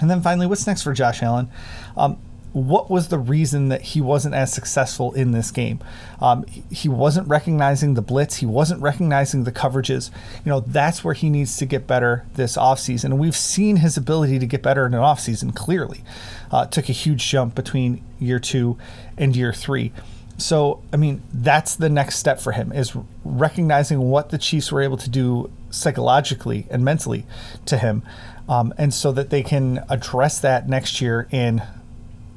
And 0.00 0.10
then 0.10 0.22
finally, 0.22 0.46
what's 0.46 0.66
next 0.66 0.82
for 0.82 0.92
Josh 0.92 1.22
Allen? 1.22 1.48
Um, 1.96 2.18
what 2.52 2.90
was 2.90 3.08
the 3.08 3.18
reason 3.18 3.68
that 3.68 3.80
he 3.80 4.00
wasn't 4.00 4.34
as 4.34 4.52
successful 4.52 5.12
in 5.12 5.32
this 5.32 5.50
game? 5.50 5.80
Um, 6.20 6.44
he 6.70 6.88
wasn't 6.88 7.28
recognizing 7.28 7.94
the 7.94 8.02
blitz. 8.02 8.36
He 8.36 8.46
wasn't 8.46 8.82
recognizing 8.82 9.44
the 9.44 9.52
coverages. 9.52 10.10
You 10.44 10.50
know, 10.50 10.60
that's 10.60 11.02
where 11.02 11.14
he 11.14 11.30
needs 11.30 11.56
to 11.58 11.66
get 11.66 11.86
better 11.86 12.26
this 12.34 12.56
offseason. 12.56 13.04
And 13.04 13.18
we've 13.18 13.36
seen 13.36 13.76
his 13.76 13.96
ability 13.96 14.38
to 14.38 14.46
get 14.46 14.62
better 14.62 14.86
in 14.86 14.92
an 14.92 15.00
offseason 15.00 15.54
clearly. 15.54 16.04
Uh, 16.50 16.66
took 16.66 16.88
a 16.88 16.92
huge 16.92 17.26
jump 17.26 17.54
between 17.54 18.04
year 18.18 18.38
two 18.38 18.76
and 19.16 19.34
year 19.34 19.52
three. 19.52 19.92
So, 20.36 20.82
I 20.92 20.96
mean, 20.96 21.22
that's 21.32 21.76
the 21.76 21.88
next 21.88 22.16
step 22.16 22.40
for 22.40 22.52
him 22.52 22.72
is 22.72 22.96
recognizing 23.24 24.00
what 24.00 24.30
the 24.30 24.38
Chiefs 24.38 24.72
were 24.72 24.82
able 24.82 24.96
to 24.98 25.08
do 25.08 25.50
psychologically 25.70 26.66
and 26.70 26.84
mentally 26.84 27.24
to 27.66 27.78
him. 27.78 28.02
Um, 28.48 28.74
and 28.76 28.92
so 28.92 29.12
that 29.12 29.30
they 29.30 29.42
can 29.42 29.84
address 29.88 30.40
that 30.40 30.68
next 30.68 31.00
year 31.00 31.28
in 31.30 31.62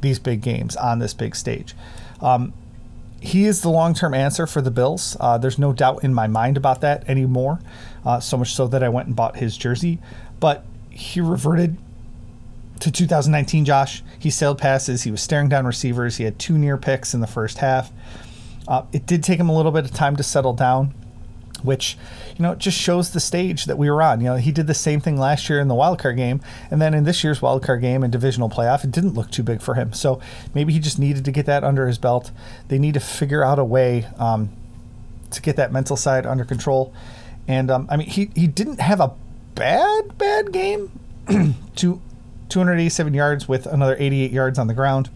these 0.05 0.19
big 0.19 0.41
games 0.41 0.75
on 0.75 0.99
this 0.99 1.13
big 1.13 1.35
stage. 1.35 1.75
Um, 2.21 2.53
he 3.21 3.45
is 3.45 3.61
the 3.61 3.69
long 3.69 3.93
term 3.93 4.13
answer 4.13 4.45
for 4.45 4.61
the 4.61 4.71
Bills. 4.71 5.17
Uh, 5.19 5.37
there's 5.37 5.57
no 5.57 5.73
doubt 5.73 6.03
in 6.03 6.13
my 6.13 6.27
mind 6.27 6.57
about 6.57 6.81
that 6.81 7.07
anymore. 7.09 7.59
Uh, 8.05 8.19
so 8.19 8.37
much 8.37 8.53
so 8.53 8.67
that 8.67 8.83
I 8.83 8.89
went 8.89 9.07
and 9.07 9.15
bought 9.15 9.37
his 9.37 9.57
jersey. 9.57 9.99
But 10.39 10.63
he 10.89 11.21
reverted 11.21 11.77
to 12.81 12.91
2019, 12.91 13.65
Josh. 13.65 14.03
He 14.19 14.29
sailed 14.29 14.59
passes. 14.59 15.03
He 15.03 15.11
was 15.11 15.21
staring 15.21 15.49
down 15.49 15.65
receivers. 15.65 16.17
He 16.17 16.23
had 16.23 16.37
two 16.37 16.57
near 16.57 16.77
picks 16.77 17.13
in 17.13 17.21
the 17.21 17.27
first 17.27 17.57
half. 17.57 17.91
Uh, 18.67 18.83
it 18.93 19.05
did 19.05 19.23
take 19.23 19.39
him 19.39 19.49
a 19.49 19.55
little 19.55 19.71
bit 19.71 19.85
of 19.85 19.91
time 19.91 20.15
to 20.17 20.23
settle 20.23 20.53
down 20.53 20.93
which 21.65 21.97
you 22.37 22.43
know 22.43 22.55
just 22.55 22.77
shows 22.77 23.11
the 23.11 23.19
stage 23.19 23.65
that 23.65 23.77
we 23.77 23.89
were 23.89 24.01
on. 24.01 24.21
You 24.21 24.27
know, 24.27 24.35
he 24.35 24.51
did 24.51 24.67
the 24.67 24.73
same 24.73 24.99
thing 24.99 25.17
last 25.17 25.49
year 25.49 25.59
in 25.59 25.67
the 25.67 25.75
wild 25.75 25.99
card 25.99 26.17
game, 26.17 26.41
and 26.71 26.81
then 26.81 26.93
in 26.93 27.03
this 27.03 27.23
year's 27.23 27.41
wild 27.41 27.63
card 27.63 27.81
game 27.81 28.03
and 28.03 28.11
divisional 28.11 28.49
playoff, 28.49 28.83
it 28.83 28.91
didn't 28.91 29.13
look 29.13 29.31
too 29.31 29.43
big 29.43 29.61
for 29.61 29.75
him. 29.75 29.93
So 29.93 30.19
maybe 30.53 30.73
he 30.73 30.79
just 30.79 30.99
needed 30.99 31.25
to 31.25 31.31
get 31.31 31.45
that 31.45 31.63
under 31.63 31.87
his 31.87 31.97
belt. 31.97 32.31
They 32.67 32.79
need 32.79 32.93
to 32.93 32.99
figure 32.99 33.43
out 33.43 33.59
a 33.59 33.65
way 33.65 34.07
um, 34.17 34.49
to 35.31 35.41
get 35.41 35.55
that 35.57 35.71
mental 35.71 35.97
side 35.97 36.25
under 36.25 36.45
control. 36.45 36.93
And 37.47 37.69
um, 37.69 37.87
I 37.89 37.97
mean, 37.97 38.07
he 38.07 38.29
he 38.35 38.47
didn't 38.47 38.79
have 38.79 38.99
a 38.99 39.13
bad 39.55 40.17
bad 40.17 40.51
game. 40.51 40.91
to 41.75 41.99
287 42.49 43.15
yards 43.15 43.47
with 43.47 43.65
another 43.65 43.95
88 43.97 44.31
yards 44.31 44.59
on 44.59 44.67
the 44.67 44.75
ground 44.75 45.09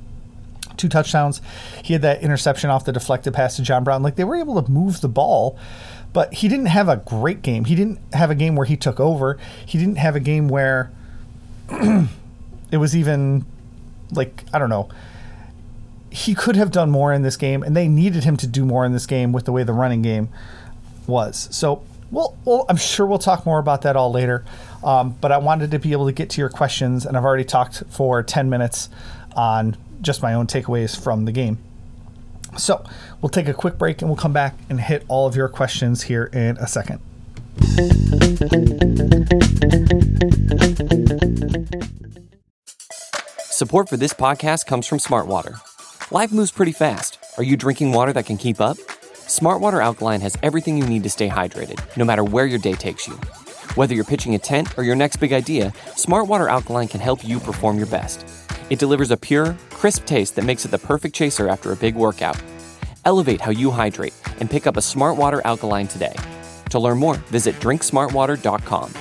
two 0.80 0.90
touchdowns. 0.90 1.42
He 1.84 1.94
had 1.94 2.02
that 2.02 2.24
interception 2.24 2.70
off 2.70 2.86
the 2.86 2.92
deflected 2.92 3.34
pass 3.34 3.58
to 3.58 3.62
John 3.62 3.84
Brown. 3.84 4.02
Like 4.02 4.16
they 4.16 4.24
were 4.24 4.38
able 4.38 4.62
to 4.62 4.72
move 4.72 5.02
the 5.02 5.10
ball, 5.10 5.60
but 6.14 6.34
he 6.34 6.48
didn't 6.48 6.68
have 6.68 6.90
a 6.90 6.98
great 6.98 7.42
game. 7.42 7.66
He 7.66 7.76
didn't 7.76 8.00
have 8.14 8.32
a 8.32 8.36
game 8.36 8.56
where 8.56 8.66
he 8.66 8.76
took 8.76 9.00
over. 9.00 9.38
He 9.66 9.78
didn't 9.78 9.98
have 9.98 10.16
a 10.16 10.20
game 10.20 10.48
where 10.48 10.92
it 11.70 12.78
was 12.78 12.96
even 12.96 13.46
like, 14.12 14.44
I 14.54 14.60
don't 14.60 14.70
know. 14.70 14.90
He 16.10 16.34
could 16.34 16.56
have 16.56 16.72
done 16.72 16.90
more 16.90 17.14
in 17.14 17.22
this 17.22 17.38
game, 17.38 17.62
and 17.62 17.78
they 17.78 17.88
needed 17.88 18.24
him 18.24 18.36
to 18.38 18.48
do 18.48 18.66
more 18.66 18.84
in 18.86 18.94
this 18.94 19.06
game 19.06 19.32
with 19.32 19.46
the 19.46 19.52
way 19.52 19.64
the 19.64 19.74
running 19.74 20.02
game 20.02 20.30
was. 21.06 21.48
So, 21.52 21.84
well, 22.10 22.36
well 22.46 22.66
I'm 22.68 22.78
sure 22.78 23.06
we'll 23.06 23.20
talk 23.20 23.46
more 23.46 23.60
about 23.60 23.84
that 23.84 23.96
all 23.96 24.12
later. 24.12 24.44
Um, 24.84 25.16
but 25.22 25.32
I 25.32 25.38
wanted 25.38 25.70
to 25.72 25.80
be 25.80 25.92
able 25.92 26.08
to 26.08 26.12
get 26.12 26.32
to 26.32 26.42
your 26.42 26.50
questions, 26.50 27.06
and 27.06 27.16
I've 27.16 27.26
already 27.26 27.44
talked 27.44 27.84
for 27.90 28.24
10 28.24 28.50
minutes 28.50 28.90
on 29.36 29.78
just 30.02 30.24
my 30.24 30.34
own 30.34 30.48
takeaways 30.48 31.00
from 31.00 31.26
the 31.26 31.32
game. 31.32 31.60
So 32.58 32.84
we'll 33.22 33.30
take 33.30 33.48
a 33.48 33.54
quick 33.54 33.78
break 33.78 34.02
and 34.02 34.10
we'll 34.10 34.18
come 34.18 34.34
back 34.34 34.56
and 34.70 34.80
hit 34.82 35.06
all 35.08 35.28
of 35.28 35.36
your 35.36 35.48
questions 35.48 36.04
here 36.04 36.26
in 36.26 36.58
a 36.58 36.68
second. 36.68 37.00
Support 43.60 43.90
for 43.90 43.98
this 43.98 44.14
podcast 44.14 44.66
comes 44.66 44.88
from 44.88 45.00
Smartwater. 45.00 45.60
Life 46.12 46.32
moves 46.32 46.52
pretty 46.52 46.72
fast. 46.72 47.20
Are 47.38 47.44
you 47.44 47.58
drinking 47.58 47.92
water 47.92 48.14
that 48.14 48.26
can 48.26 48.38
keep 48.38 48.62
up? 48.62 48.78
Smartwater 49.28 49.84
Alkaline 49.84 50.22
has 50.22 50.38
everything 50.42 50.78
you 50.78 50.88
need 50.88 51.04
to 51.04 51.10
stay 51.10 51.30
hydrated, 51.30 51.80
no 51.96 52.04
matter 52.04 52.24
where 52.24 52.46
your 52.46 52.58
day 52.58 52.74
takes 52.74 53.08
you. 53.08 53.14
Whether 53.76 53.94
you're 53.94 54.04
pitching 54.04 54.34
a 54.34 54.40
tent 54.40 54.76
or 54.78 54.84
your 54.84 54.96
next 54.96 55.18
big 55.18 55.34
idea, 55.34 55.72
Smartwater 55.90 56.50
Alkaline 56.50 56.88
can 56.88 57.00
help 57.00 57.24
you 57.24 57.40
perform 57.40 57.78
your 57.78 57.88
best. 57.88 58.26
It 58.70 58.80
delivers 58.80 59.12
a 59.12 59.18
pure, 59.18 59.56
crisp 59.80 60.06
taste 60.06 60.36
that 60.36 60.44
makes 60.44 60.66
it 60.66 60.72
the 60.72 60.78
perfect 60.78 61.16
chaser 61.16 61.48
after 61.48 61.72
a 61.72 61.76
big 61.76 61.96
workout. 61.96 62.38
Elevate 63.06 63.40
how 63.40 63.50
you 63.50 63.72
hydrate 63.72 64.14
and 64.42 64.52
pick 64.52 64.68
up 64.68 64.76
a 64.76 64.82
Smart 64.82 65.16
Water 65.16 65.42
alkaline 65.46 65.88
today. 65.88 66.14
To 66.72 66.80
learn 66.80 66.98
more, 66.98 67.16
visit 67.32 67.56
drinksmartwater.com. 67.62 68.92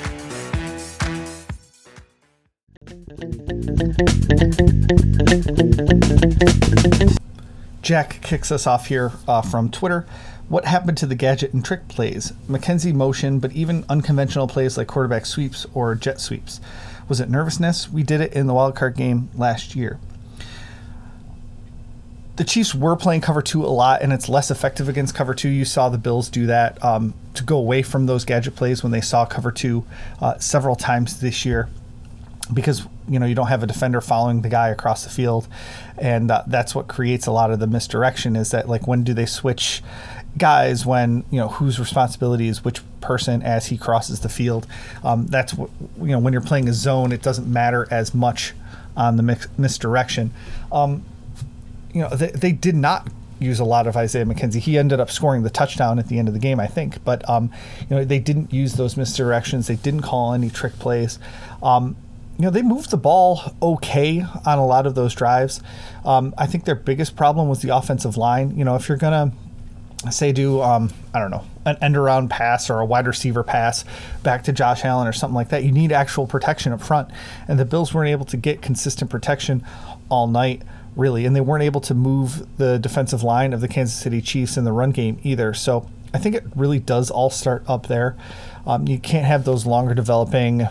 Jack 7.83 8.21
kicks 8.23 8.53
us 8.53 8.69
off 8.69 8.87
here 8.87 9.11
uh, 9.27 9.43
from 9.43 9.73
Twitter. 9.73 10.07
What 10.49 10.65
happened 10.65 10.97
to 10.99 11.07
the 11.07 11.17
gadget 11.17 11.53
and 11.53 11.65
trick 11.65 11.89
plays? 11.89 12.33
McKenzie 12.49 12.95
motion, 12.95 13.41
but 13.41 13.51
even 13.51 13.85
unconventional 13.89 14.47
plays 14.47 14.79
like 14.79 14.87
quarterback 14.87 15.27
sweeps 15.27 15.67
or 15.75 15.97
jet 15.97 16.21
sweeps. 16.21 16.61
Was 17.09 17.19
it 17.19 17.29
nervousness? 17.29 17.91
We 17.91 18.05
did 18.05 18.21
it 18.21 18.33
in 18.33 18.47
the 18.47 18.53
wildcard 18.53 18.97
game 18.97 19.29
last 19.35 19.75
year 19.75 19.99
the 22.39 22.45
Chiefs 22.45 22.73
were 22.73 22.95
playing 22.95 23.21
cover 23.21 23.43
two 23.43 23.65
a 23.65 23.67
lot, 23.67 24.01
and 24.01 24.13
it's 24.13 24.29
less 24.29 24.49
effective 24.53 24.89
against 24.89 25.13
cover 25.13 25.35
two. 25.35 25.49
You 25.49 25.65
saw 25.65 25.89
the 25.89 25.99
Bills 25.99 26.29
do 26.29 26.47
that 26.47 26.83
um, 26.85 27.13
to 27.35 27.43
go 27.43 27.59
away 27.59 27.83
from 27.83 28.07
those 28.07 28.25
gadget 28.25 28.55
plays 28.55 28.81
when 28.81 28.93
they 28.93 29.01
saw 29.01 29.27
cover 29.27 29.51
two 29.51 29.85
uh, 30.21 30.39
several 30.39 30.77
times 30.77 31.19
this 31.19 31.45
year, 31.45 31.69
because 32.55 32.87
you 33.09 33.19
know 33.19 33.27
you 33.27 33.35
don't 33.35 33.49
have 33.49 33.65
a 33.65 33.67
defender 33.67 34.01
following 34.01 34.43
the 34.43 34.49
guy 34.49 34.69
across 34.69 35.03
the 35.03 35.11
field, 35.11 35.49
and 35.99 36.31
uh, 36.31 36.45
that's 36.47 36.77
what 36.77 36.87
creates 36.87 37.27
a 37.27 37.33
lot 37.33 37.51
of 37.51 37.59
the 37.59 37.67
misdirection. 37.67 38.37
Is 38.37 38.53
that 38.53 38.69
like 38.69 38.87
when 38.87 39.03
do 39.03 39.13
they 39.13 39.27
switch? 39.27 39.83
guys 40.37 40.87
when 40.87 41.25
you 41.31 41.41
know 41.41 41.49
whose 41.49 41.81
responsibility 41.81 42.47
is 42.47 42.65
which 42.65 42.81
person 43.01 43.43
as 43.43 43.67
he 43.67 43.77
crosses 43.77 44.21
the 44.21 44.29
field. 44.29 44.69
Um, 45.03 45.27
that's 45.27 45.55
what 45.55 45.71
you 45.99 46.09
know 46.09 46.21
when 46.21 46.33
you're 46.33 46.43
playing 46.43 46.69
a 46.69 46.73
zone, 46.73 47.11
it 47.11 47.23
doesn't 47.23 47.51
matter 47.51 47.89
as 47.91 48.15
much 48.15 48.53
on 48.97 49.17
the 49.17 49.49
misdirection. 49.57 50.31
Um, 50.71 51.03
you 51.93 52.03
know, 52.03 52.09
they, 52.11 52.31
they 52.31 52.53
did 52.53 52.75
not 52.75 53.09
use 53.41 53.61
a 53.61 53.65
lot 53.65 53.87
of 53.87 53.97
Isaiah 53.97 54.25
McKenzie. 54.25 54.61
He 54.61 54.79
ended 54.79 55.01
up 55.01 55.11
scoring 55.11 55.43
the 55.43 55.51
touchdown 55.51 55.99
at 55.99 56.09
the 56.09 56.19
end 56.19 56.29
of 56.29 56.35
the 56.35 56.41
game, 56.41 56.59
I 56.61 56.67
think. 56.67 57.03
But 57.05 57.29
um, 57.29 57.51
you 57.89 57.97
know, 57.97 58.05
they 58.05 58.19
didn't 58.19 58.53
use 58.53 58.75
those 58.75 58.95
misdirections. 58.97 59.67
They 59.67 59.77
didn't 59.77 60.03
call 60.03 60.33
any 60.33 60.51
trick 60.51 60.79
plays. 60.79 61.19
Um, 61.63 61.97
you 62.39 62.45
know, 62.45 62.51
they 62.51 62.63
moved 62.63 62.91
the 62.91 62.97
ball 62.97 63.41
okay 63.61 64.25
on 64.47 64.59
a 64.59 64.67
lot 64.67 64.87
of 64.87 64.95
those 64.95 65.15
drives. 65.15 65.61
Um, 66.05 66.35
I 66.39 66.47
think 66.47 66.65
their 66.65 66.77
biggest 66.77 67.17
problem 67.17 67.49
was 67.49 67.63
the 67.63 67.71
offensive 67.71 68.17
line. 68.17 68.57
You 68.57 68.65
know, 68.65 68.77
if 68.77 68.89
you're 68.89 68.99
to 68.99 69.33
say 70.13 70.31
do 70.31 70.61
um, 70.61 70.93
I 71.13 71.19
don't 71.19 71.33
know 71.33 71.45
an 71.67 71.77
end 71.83 71.97
around 71.97 72.31
pass 72.31 72.71
or 72.71 72.79
a 72.79 72.87
wide 72.87 73.07
receiver 73.07 73.43
pass 73.43 73.85
back 74.23 74.45
to 74.45 74.53
Josh 74.53 74.85
Allen 74.85 75.09
or 75.09 75.13
something 75.13 75.35
like 75.35 75.49
that. 75.49 75.65
You 75.65 75.73
need 75.73 75.91
actual 75.91 76.27
protection 76.27 76.73
up 76.73 76.81
front, 76.81 77.11
and 77.49 77.59
the 77.59 77.65
Bills 77.65 77.93
weren't 77.93 78.11
able 78.11 78.25
to 78.27 78.37
get 78.37 78.63
consistent 78.63 79.11
protection 79.11 79.65
all 80.09 80.29
night 80.29 80.63
really, 80.99 81.25
and 81.25 81.35
they 81.35 81.41
weren't 81.41 81.63
able 81.63 81.81
to 81.81 81.95
move 81.95 82.47
the 82.59 82.79
defensive 82.79 83.23
line 83.23 83.55
of 83.55 83.63
the 83.63 83.69
Kansas 83.69 83.97
City 83.97 84.21
Chiefs 84.21 84.57
in 84.59 84.65
the 84.65 84.73
run 84.73 84.91
game 84.91 85.19
either. 85.23 85.55
So 85.55 85.89
I 86.13 86.19
think 86.19 86.35
it 86.35 86.45
really 86.57 86.81
does 86.81 87.11
all 87.11 87.31
start 87.31 87.65
up 87.69 87.87
there. 87.87 88.17
Um, 88.67 88.87
you 88.87 88.99
can't 88.99 89.25
have 89.25 89.45
those 89.45 89.65
longer 89.65 89.95
developing 89.95 90.67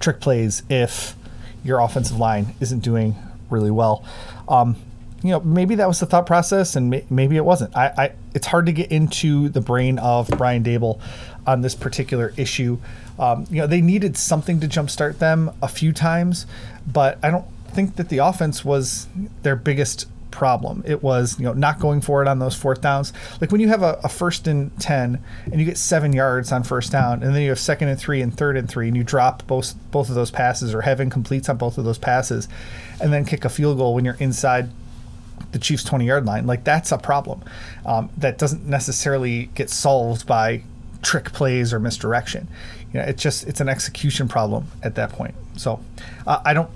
trick 0.00 0.20
plays 0.20 0.62
if 0.68 1.16
your 1.64 1.80
offensive 1.80 2.18
line 2.18 2.54
isn't 2.60 2.80
doing 2.80 3.16
really 3.50 3.70
well. 3.70 4.04
Um, 4.48 4.76
you 5.22 5.30
know, 5.30 5.40
maybe 5.40 5.76
that 5.76 5.86
was 5.86 6.00
the 6.00 6.06
thought 6.06 6.26
process, 6.26 6.74
and 6.74 6.90
may- 6.90 7.06
maybe 7.08 7.36
it 7.36 7.44
wasn't. 7.44 7.76
I, 7.76 7.86
I, 7.96 8.12
it's 8.34 8.48
hard 8.48 8.66
to 8.66 8.72
get 8.72 8.90
into 8.90 9.48
the 9.48 9.60
brain 9.60 9.98
of 10.00 10.28
Brian 10.28 10.64
Daboll 10.64 11.00
on 11.46 11.60
this 11.60 11.74
particular 11.74 12.34
issue. 12.36 12.78
Um, 13.18 13.46
you 13.48 13.60
know, 13.60 13.66
they 13.66 13.80
needed 13.80 14.16
something 14.16 14.58
to 14.60 14.66
jumpstart 14.66 15.18
them 15.18 15.52
a 15.62 15.68
few 15.68 15.92
times, 15.92 16.46
but 16.86 17.18
I 17.22 17.30
don't 17.30 17.46
think 17.72 17.96
that 17.96 18.08
the 18.08 18.18
offense 18.18 18.64
was 18.64 19.06
their 19.42 19.56
biggest 19.56 20.06
problem. 20.30 20.82
It 20.86 21.02
was, 21.02 21.38
you 21.38 21.44
know, 21.44 21.52
not 21.52 21.78
going 21.78 22.00
for 22.00 22.22
it 22.22 22.28
on 22.28 22.38
those 22.38 22.56
fourth 22.56 22.80
downs. 22.80 23.12
Like 23.40 23.52
when 23.52 23.60
you 23.60 23.68
have 23.68 23.82
a, 23.82 24.00
a, 24.02 24.08
first 24.08 24.48
and 24.48 24.76
10 24.80 25.22
and 25.44 25.60
you 25.60 25.64
get 25.64 25.78
seven 25.78 26.12
yards 26.12 26.50
on 26.50 26.64
first 26.64 26.90
down, 26.90 27.22
and 27.22 27.34
then 27.34 27.42
you 27.42 27.50
have 27.50 27.60
second 27.60 27.88
and 27.88 28.00
three 28.00 28.20
and 28.22 28.36
third 28.36 28.56
and 28.56 28.68
three, 28.68 28.88
and 28.88 28.96
you 28.96 29.04
drop 29.04 29.46
both, 29.46 29.74
both 29.90 30.08
of 30.08 30.14
those 30.14 30.30
passes 30.30 30.74
or 30.74 30.80
have 30.80 30.98
incompletes 30.98 31.48
on 31.48 31.58
both 31.58 31.78
of 31.78 31.84
those 31.84 31.98
passes, 31.98 32.48
and 33.00 33.12
then 33.12 33.24
kick 33.24 33.44
a 33.44 33.48
field 33.48 33.78
goal 33.78 33.94
when 33.94 34.04
you're 34.04 34.16
inside 34.18 34.70
the 35.52 35.58
Chiefs' 35.58 35.84
20 35.84 36.06
yard 36.06 36.26
line, 36.26 36.46
like 36.46 36.64
that's 36.64 36.92
a 36.92 36.98
problem. 36.98 37.42
Um, 37.84 38.10
that 38.16 38.38
doesn't 38.38 38.66
necessarily 38.66 39.46
get 39.54 39.70
solved 39.70 40.26
by 40.26 40.62
trick 41.02 41.32
plays 41.32 41.72
or 41.72 41.78
misdirection. 41.78 42.48
You 42.92 43.00
know, 43.00 43.06
it's 43.06 43.22
just, 43.22 43.46
it's 43.46 43.60
an 43.60 43.68
execution 43.68 44.28
problem 44.28 44.66
at 44.82 44.94
that 44.96 45.10
point. 45.10 45.34
So 45.56 45.80
uh, 46.26 46.40
I 46.44 46.54
don't, 46.54 46.70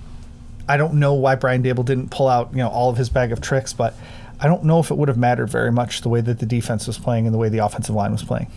I 0.67 0.77
don't 0.77 0.95
know 0.95 1.13
why 1.13 1.35
Brian 1.35 1.63
Daboll 1.63 1.85
didn't 1.85 2.09
pull 2.09 2.27
out, 2.27 2.51
you 2.51 2.57
know, 2.57 2.69
all 2.69 2.89
of 2.89 2.97
his 2.97 3.09
bag 3.09 3.31
of 3.31 3.41
tricks, 3.41 3.73
but 3.73 3.95
I 4.39 4.47
don't 4.47 4.63
know 4.65 4.79
if 4.79 4.91
it 4.91 4.95
would 4.95 5.07
have 5.07 5.17
mattered 5.17 5.47
very 5.47 5.71
much 5.71 6.01
the 6.01 6.09
way 6.09 6.21
that 6.21 6.39
the 6.39 6.45
defense 6.45 6.87
was 6.87 6.97
playing 6.97 7.25
and 7.25 7.33
the 7.33 7.37
way 7.37 7.49
the 7.49 7.59
offensive 7.59 7.95
line 7.95 8.11
was 8.11 8.23
playing. 8.23 8.47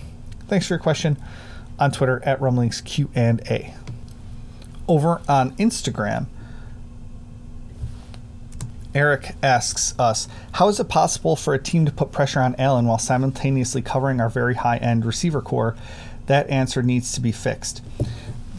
Thanks 0.48 0.66
for 0.66 0.74
your 0.74 0.80
question 0.80 1.16
on 1.78 1.92
Twitter 1.92 2.20
at 2.24 2.40
Rumblings 2.40 2.80
Q 2.80 3.08
and 3.14 3.40
A. 3.48 3.74
Over 4.88 5.20
on 5.28 5.52
Instagram, 5.52 6.26
Eric 8.92 9.36
asks 9.40 9.94
us, 9.98 10.26
How 10.52 10.68
is 10.68 10.80
it 10.80 10.88
possible 10.88 11.36
for 11.36 11.54
a 11.54 11.62
team 11.62 11.86
to 11.86 11.92
put 11.92 12.10
pressure 12.10 12.40
on 12.40 12.56
Allen 12.58 12.86
while 12.86 12.98
simultaneously 12.98 13.82
covering 13.82 14.20
our 14.20 14.28
very 14.28 14.56
high 14.56 14.78
end 14.78 15.04
receiver 15.04 15.40
corps? 15.40 15.76
That 16.26 16.50
answer 16.50 16.82
needs 16.82 17.12
to 17.12 17.20
be 17.20 17.30
fixed 17.32 17.82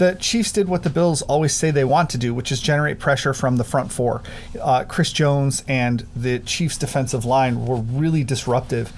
the 0.01 0.15
Chiefs 0.15 0.51
did 0.51 0.67
what 0.67 0.81
the 0.81 0.89
Bills 0.89 1.21
always 1.21 1.53
say 1.53 1.69
they 1.69 1.83
want 1.83 2.09
to 2.09 2.17
do, 2.17 2.33
which 2.33 2.51
is 2.51 2.59
generate 2.59 2.97
pressure 2.97 3.35
from 3.35 3.57
the 3.57 3.63
front 3.63 3.91
four. 3.91 4.23
Uh, 4.59 4.83
Chris 4.83 5.13
Jones 5.13 5.63
and 5.67 6.07
the 6.15 6.39
Chiefs' 6.39 6.75
defensive 6.75 7.23
line 7.23 7.67
were 7.67 7.75
really 7.75 8.23
disruptive 8.23 8.91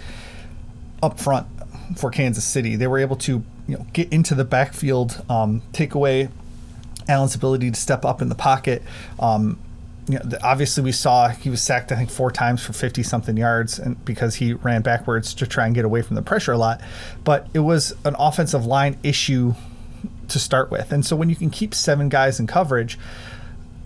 up 1.01 1.19
front 1.19 1.45
for 1.97 2.09
Kansas 2.09 2.45
City. 2.45 2.77
They 2.77 2.87
were 2.87 2.99
able 2.99 3.17
to 3.17 3.43
you 3.67 3.77
know 3.77 3.85
get 3.91 4.13
into 4.13 4.33
the 4.33 4.45
backfield, 4.45 5.25
um, 5.29 5.61
take 5.73 5.93
away 5.93 6.29
Allen's 7.09 7.35
ability 7.35 7.69
to 7.69 7.77
step 7.77 8.05
up 8.05 8.21
in 8.21 8.29
the 8.29 8.35
pocket. 8.35 8.81
Um, 9.19 9.59
you 10.07 10.19
know, 10.19 10.37
obviously 10.41 10.83
we 10.83 10.93
saw 10.93 11.27
he 11.27 11.49
was 11.49 11.61
sacked 11.61 11.91
I 11.91 11.97
think 11.97 12.11
four 12.11 12.31
times 12.31 12.63
for 12.63 12.71
50 12.71 13.03
something 13.03 13.35
yards 13.35 13.77
and 13.77 14.03
because 14.05 14.35
he 14.35 14.53
ran 14.53 14.81
backwards 14.81 15.33
to 15.35 15.47
try 15.47 15.65
and 15.65 15.75
get 15.75 15.83
away 15.85 16.01
from 16.01 16.17
the 16.17 16.21
pressure 16.21 16.51
a 16.51 16.57
lot 16.57 16.81
but 17.23 17.47
it 17.53 17.59
was 17.59 17.93
an 18.03 18.13
offensive 18.19 18.65
line 18.65 18.97
issue 19.01 19.53
to 20.29 20.39
start 20.39 20.71
with. 20.71 20.91
And 20.91 21.05
so 21.05 21.15
when 21.15 21.29
you 21.29 21.35
can 21.35 21.49
keep 21.49 21.73
seven 21.73 22.09
guys 22.09 22.39
in 22.39 22.47
coverage, 22.47 22.97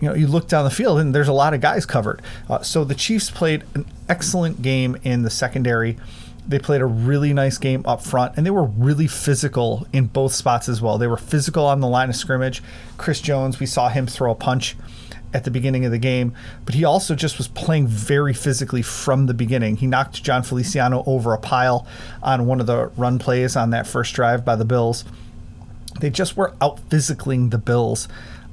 you 0.00 0.08
know, 0.08 0.14
you 0.14 0.26
look 0.26 0.48
down 0.48 0.64
the 0.64 0.70
field 0.70 1.00
and 1.00 1.14
there's 1.14 1.28
a 1.28 1.32
lot 1.32 1.54
of 1.54 1.60
guys 1.60 1.84
covered. 1.84 2.22
Uh, 2.48 2.62
so 2.62 2.84
the 2.84 2.94
Chiefs 2.94 3.30
played 3.30 3.64
an 3.74 3.84
excellent 4.08 4.62
game 4.62 4.96
in 5.02 5.22
the 5.22 5.30
secondary. 5.30 5.96
They 6.46 6.58
played 6.58 6.80
a 6.80 6.86
really 6.86 7.34
nice 7.34 7.58
game 7.58 7.82
up 7.84 8.00
front, 8.00 8.36
and 8.36 8.46
they 8.46 8.50
were 8.50 8.64
really 8.64 9.06
physical 9.06 9.86
in 9.92 10.06
both 10.06 10.32
spots 10.32 10.66
as 10.68 10.80
well. 10.80 10.96
They 10.96 11.06
were 11.06 11.18
physical 11.18 11.66
on 11.66 11.80
the 11.80 11.88
line 11.88 12.08
of 12.08 12.16
scrimmage. 12.16 12.62
Chris 12.96 13.20
Jones, 13.20 13.60
we 13.60 13.66
saw 13.66 13.90
him 13.90 14.06
throw 14.06 14.32
a 14.32 14.34
punch 14.34 14.74
at 15.34 15.44
the 15.44 15.50
beginning 15.50 15.84
of 15.84 15.90
the 15.90 15.98
game, 15.98 16.32
but 16.64 16.74
he 16.74 16.84
also 16.84 17.14
just 17.14 17.36
was 17.36 17.48
playing 17.48 17.86
very 17.86 18.32
physically 18.32 18.80
from 18.80 19.26
the 19.26 19.34
beginning. 19.34 19.76
He 19.76 19.86
knocked 19.86 20.22
Jon 20.22 20.42
Feliciano 20.42 21.02
over 21.04 21.34
a 21.34 21.38
pile 21.38 21.86
on 22.22 22.46
one 22.46 22.60
of 22.60 22.66
the 22.66 22.86
run 22.96 23.18
plays 23.18 23.54
on 23.54 23.68
that 23.70 23.86
first 23.86 24.14
drive 24.14 24.42
by 24.42 24.56
the 24.56 24.64
Bills 24.64 25.04
they 26.00 26.10
just 26.10 26.36
were 26.36 26.54
out 26.60 26.78
physicaling 26.88 27.50
the 27.50 27.58
Bills 27.58 28.08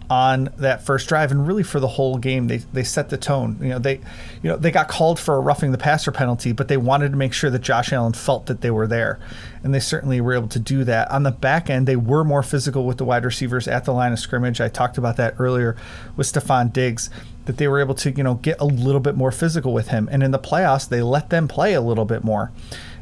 on 0.09 0.49
that 0.57 0.85
first 0.85 1.07
drive 1.09 1.31
and 1.31 1.47
really 1.47 1.63
for 1.63 1.79
the 1.79 1.87
whole 1.87 2.17
game 2.17 2.47
they, 2.47 2.57
they 2.57 2.83
set 2.83 3.09
the 3.09 3.17
tone. 3.17 3.57
You 3.61 3.69
know 3.69 3.79
they 3.79 3.95
you 4.43 4.49
know 4.49 4.57
they 4.57 4.71
got 4.71 4.87
called 4.87 5.19
for 5.19 5.35
a 5.35 5.39
roughing 5.39 5.71
the 5.71 5.77
passer 5.77 6.11
penalty 6.11 6.51
but 6.51 6.67
they 6.67 6.77
wanted 6.77 7.11
to 7.11 7.17
make 7.17 7.33
sure 7.33 7.49
that 7.49 7.61
Josh 7.61 7.91
Allen 7.91 8.13
felt 8.13 8.45
that 8.45 8.61
they 8.61 8.71
were 8.71 8.87
there 8.87 9.19
and 9.63 9.73
they 9.73 9.79
certainly 9.79 10.21
were 10.21 10.33
able 10.33 10.47
to 10.49 10.59
do 10.59 10.83
that. 10.83 11.09
On 11.09 11.23
the 11.23 11.31
back 11.31 11.69
end 11.69 11.87
they 11.87 11.95
were 11.95 12.23
more 12.23 12.43
physical 12.43 12.85
with 12.85 12.97
the 12.97 13.05
wide 13.05 13.25
receivers 13.25 13.67
at 13.67 13.85
the 13.85 13.93
line 13.93 14.13
of 14.13 14.19
scrimmage. 14.19 14.61
I 14.61 14.69
talked 14.69 14.97
about 14.97 15.17
that 15.17 15.35
earlier 15.39 15.75
with 16.15 16.31
Stefon 16.31 16.71
Diggs 16.71 17.09
that 17.45 17.57
they 17.57 17.67
were 17.67 17.79
able 17.79 17.95
to 17.95 18.11
you 18.11 18.23
know 18.23 18.35
get 18.35 18.59
a 18.59 18.65
little 18.65 19.01
bit 19.01 19.15
more 19.15 19.31
physical 19.31 19.73
with 19.73 19.87
him 19.89 20.07
and 20.11 20.21
in 20.23 20.31
the 20.31 20.39
playoffs 20.39 20.87
they 20.87 21.01
let 21.01 21.29
them 21.29 21.47
play 21.47 21.73
a 21.73 21.81
little 21.81 22.05
bit 22.05 22.23
more 22.23 22.51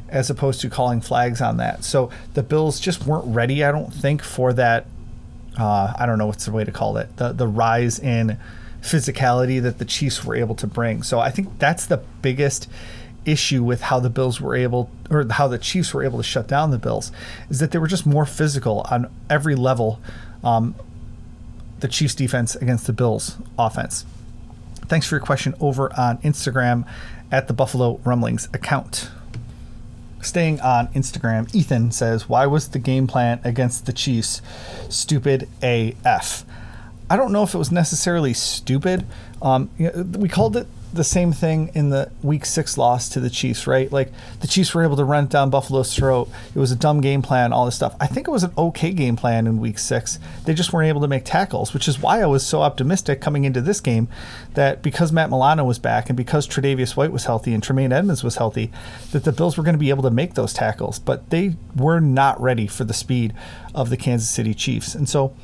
as 0.08 0.30
opposed 0.30 0.60
to 0.60 0.70
calling 0.70 1.00
flags 1.00 1.40
on 1.40 1.56
that. 1.56 1.84
So 1.84 2.10
the 2.34 2.42
Bills 2.42 2.80
just 2.80 3.06
weren't 3.06 3.26
ready, 3.26 3.64
I 3.64 3.72
don't 3.72 3.92
think, 3.92 4.22
for 4.22 4.52
that. 4.52 4.86
Uh, 5.58 5.92
I 5.96 6.06
don't 6.06 6.18
know 6.18 6.26
what's 6.26 6.46
the 6.46 6.52
way 6.52 6.64
to 6.64 6.72
call 6.72 6.96
it 6.96 7.16
the 7.16 7.32
the 7.32 7.46
rise 7.46 7.98
in 7.98 8.38
physicality 8.82 9.62
that 9.62 9.78
the 9.78 9.84
Chiefs 9.84 10.24
were 10.24 10.36
able 10.36 10.54
to 10.56 10.66
bring. 10.66 11.02
So 11.02 11.18
I 11.20 11.30
think 11.30 11.58
that's 11.58 11.86
the 11.86 12.02
biggest 12.22 12.68
issue 13.24 13.62
with 13.62 13.80
how 13.80 14.00
the 14.00 14.10
Bills 14.10 14.40
were 14.40 14.54
able, 14.54 14.90
or 15.10 15.26
how 15.30 15.48
the 15.48 15.58
Chiefs 15.58 15.94
were 15.94 16.04
able 16.04 16.18
to 16.18 16.24
shut 16.24 16.46
down 16.46 16.70
the 16.70 16.78
Bills, 16.78 17.10
is 17.48 17.60
that 17.60 17.70
they 17.70 17.78
were 17.78 17.86
just 17.86 18.04
more 18.04 18.26
physical 18.26 18.84
on 18.90 19.10
every 19.30 19.54
level. 19.54 20.00
Um, 20.42 20.74
the 21.80 21.88
Chiefs 21.88 22.14
defense 22.14 22.54
against 22.56 22.86
the 22.86 22.92
Bills 22.92 23.36
offense. 23.58 24.04
Thanks 24.86 25.06
for 25.06 25.16
your 25.16 25.24
question 25.24 25.54
over 25.60 25.90
on 25.98 26.18
Instagram 26.18 26.86
at 27.32 27.48
the 27.48 27.54
Buffalo 27.54 28.00
Rumblings 28.04 28.48
account. 28.52 29.10
Staying 30.24 30.60
on 30.60 30.88
Instagram, 30.88 31.54
Ethan 31.54 31.90
says, 31.90 32.28
Why 32.28 32.46
was 32.46 32.68
the 32.68 32.78
game 32.78 33.06
plan 33.06 33.40
against 33.44 33.86
the 33.86 33.92
Chiefs 33.92 34.40
stupid 34.88 35.48
AF? 35.62 36.44
I 37.10 37.16
don't 37.16 37.30
know 37.32 37.42
if 37.42 37.54
it 37.54 37.58
was 37.58 37.70
necessarily 37.70 38.32
stupid. 38.32 39.06
Um, 39.42 39.70
we 39.78 40.28
called 40.28 40.56
it 40.56 40.66
the 40.94 41.04
same 41.04 41.32
thing 41.32 41.70
in 41.74 41.90
the 41.90 42.10
week 42.22 42.44
six 42.44 42.78
loss 42.78 43.08
to 43.10 43.20
the 43.20 43.30
Chiefs, 43.30 43.66
right? 43.66 43.90
Like 43.90 44.12
the 44.40 44.46
Chiefs 44.46 44.74
were 44.74 44.82
able 44.82 44.96
to 44.96 45.04
run 45.04 45.26
down 45.26 45.50
Buffalo's 45.50 45.94
throat. 45.94 46.28
It 46.54 46.58
was 46.58 46.72
a 46.72 46.76
dumb 46.76 47.00
game 47.00 47.22
plan, 47.22 47.52
all 47.52 47.64
this 47.64 47.74
stuff. 47.74 47.94
I 48.00 48.06
think 48.06 48.28
it 48.28 48.30
was 48.30 48.44
an 48.44 48.52
okay 48.56 48.92
game 48.92 49.16
plan 49.16 49.46
in 49.46 49.60
week 49.60 49.78
six. 49.78 50.18
They 50.44 50.54
just 50.54 50.72
weren't 50.72 50.88
able 50.88 51.00
to 51.02 51.08
make 51.08 51.24
tackles, 51.24 51.74
which 51.74 51.88
is 51.88 52.00
why 52.00 52.22
I 52.22 52.26
was 52.26 52.46
so 52.46 52.62
optimistic 52.62 53.20
coming 53.20 53.44
into 53.44 53.60
this 53.60 53.80
game 53.80 54.08
that 54.54 54.82
because 54.82 55.12
Matt 55.12 55.30
Milano 55.30 55.64
was 55.64 55.78
back 55.78 56.08
and 56.08 56.16
because 56.16 56.46
Tre'Davious 56.46 56.96
White 56.96 57.12
was 57.12 57.24
healthy 57.24 57.52
and 57.52 57.62
Tremaine 57.62 57.92
Edmunds 57.92 58.24
was 58.24 58.36
healthy, 58.36 58.70
that 59.12 59.24
the 59.24 59.32
Bills 59.32 59.56
were 59.56 59.64
going 59.64 59.74
to 59.74 59.78
be 59.78 59.90
able 59.90 60.02
to 60.04 60.10
make 60.10 60.34
those 60.34 60.52
tackles. 60.52 60.98
But 60.98 61.30
they 61.30 61.56
were 61.74 62.00
not 62.00 62.40
ready 62.40 62.66
for 62.66 62.84
the 62.84 62.94
speed 62.94 63.34
of 63.74 63.90
the 63.90 63.96
Kansas 63.96 64.30
City 64.30 64.54
Chiefs. 64.54 64.94
And 64.94 65.08
so 65.08 65.34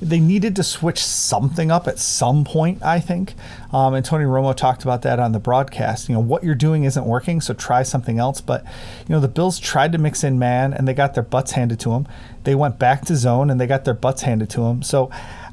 they 0.00 0.20
needed 0.20 0.54
to 0.56 0.62
switch 0.62 1.02
something 1.02 1.70
up 1.70 1.88
at 1.88 1.98
some 1.98 2.44
point, 2.44 2.82
I 2.82 3.00
think. 3.00 3.34
Um, 3.72 3.94
and 3.94 4.04
Tony 4.04 4.24
Romo 4.24 4.54
talked 4.54 4.82
about 4.82 5.02
that 5.02 5.18
on 5.18 5.32
the 5.32 5.38
broadcast. 5.38 6.08
You 6.08 6.14
know, 6.14 6.20
what 6.20 6.44
you're 6.44 6.54
doing 6.54 6.84
isn't 6.84 7.04
working, 7.04 7.40
so 7.40 7.54
try 7.54 7.82
something 7.82 8.18
else. 8.18 8.40
But, 8.40 8.64
you 8.64 9.14
know, 9.14 9.20
the 9.20 9.28
Bills 9.28 9.58
tried 9.58 9.92
to 9.92 9.98
mix 9.98 10.22
in 10.22 10.38
man 10.38 10.74
and 10.74 10.86
they 10.86 10.92
got 10.92 11.14
their 11.14 11.22
butts 11.22 11.52
handed 11.52 11.80
to 11.80 11.90
them. 11.90 12.06
They 12.44 12.54
went 12.54 12.78
back 12.78 13.06
to 13.06 13.16
zone 13.16 13.48
and 13.48 13.58
they 13.58 13.66
got 13.66 13.84
their 13.84 13.94
butts 13.94 14.22
handed 14.22 14.50
to 14.50 14.60
them. 14.60 14.82
So 14.82 15.10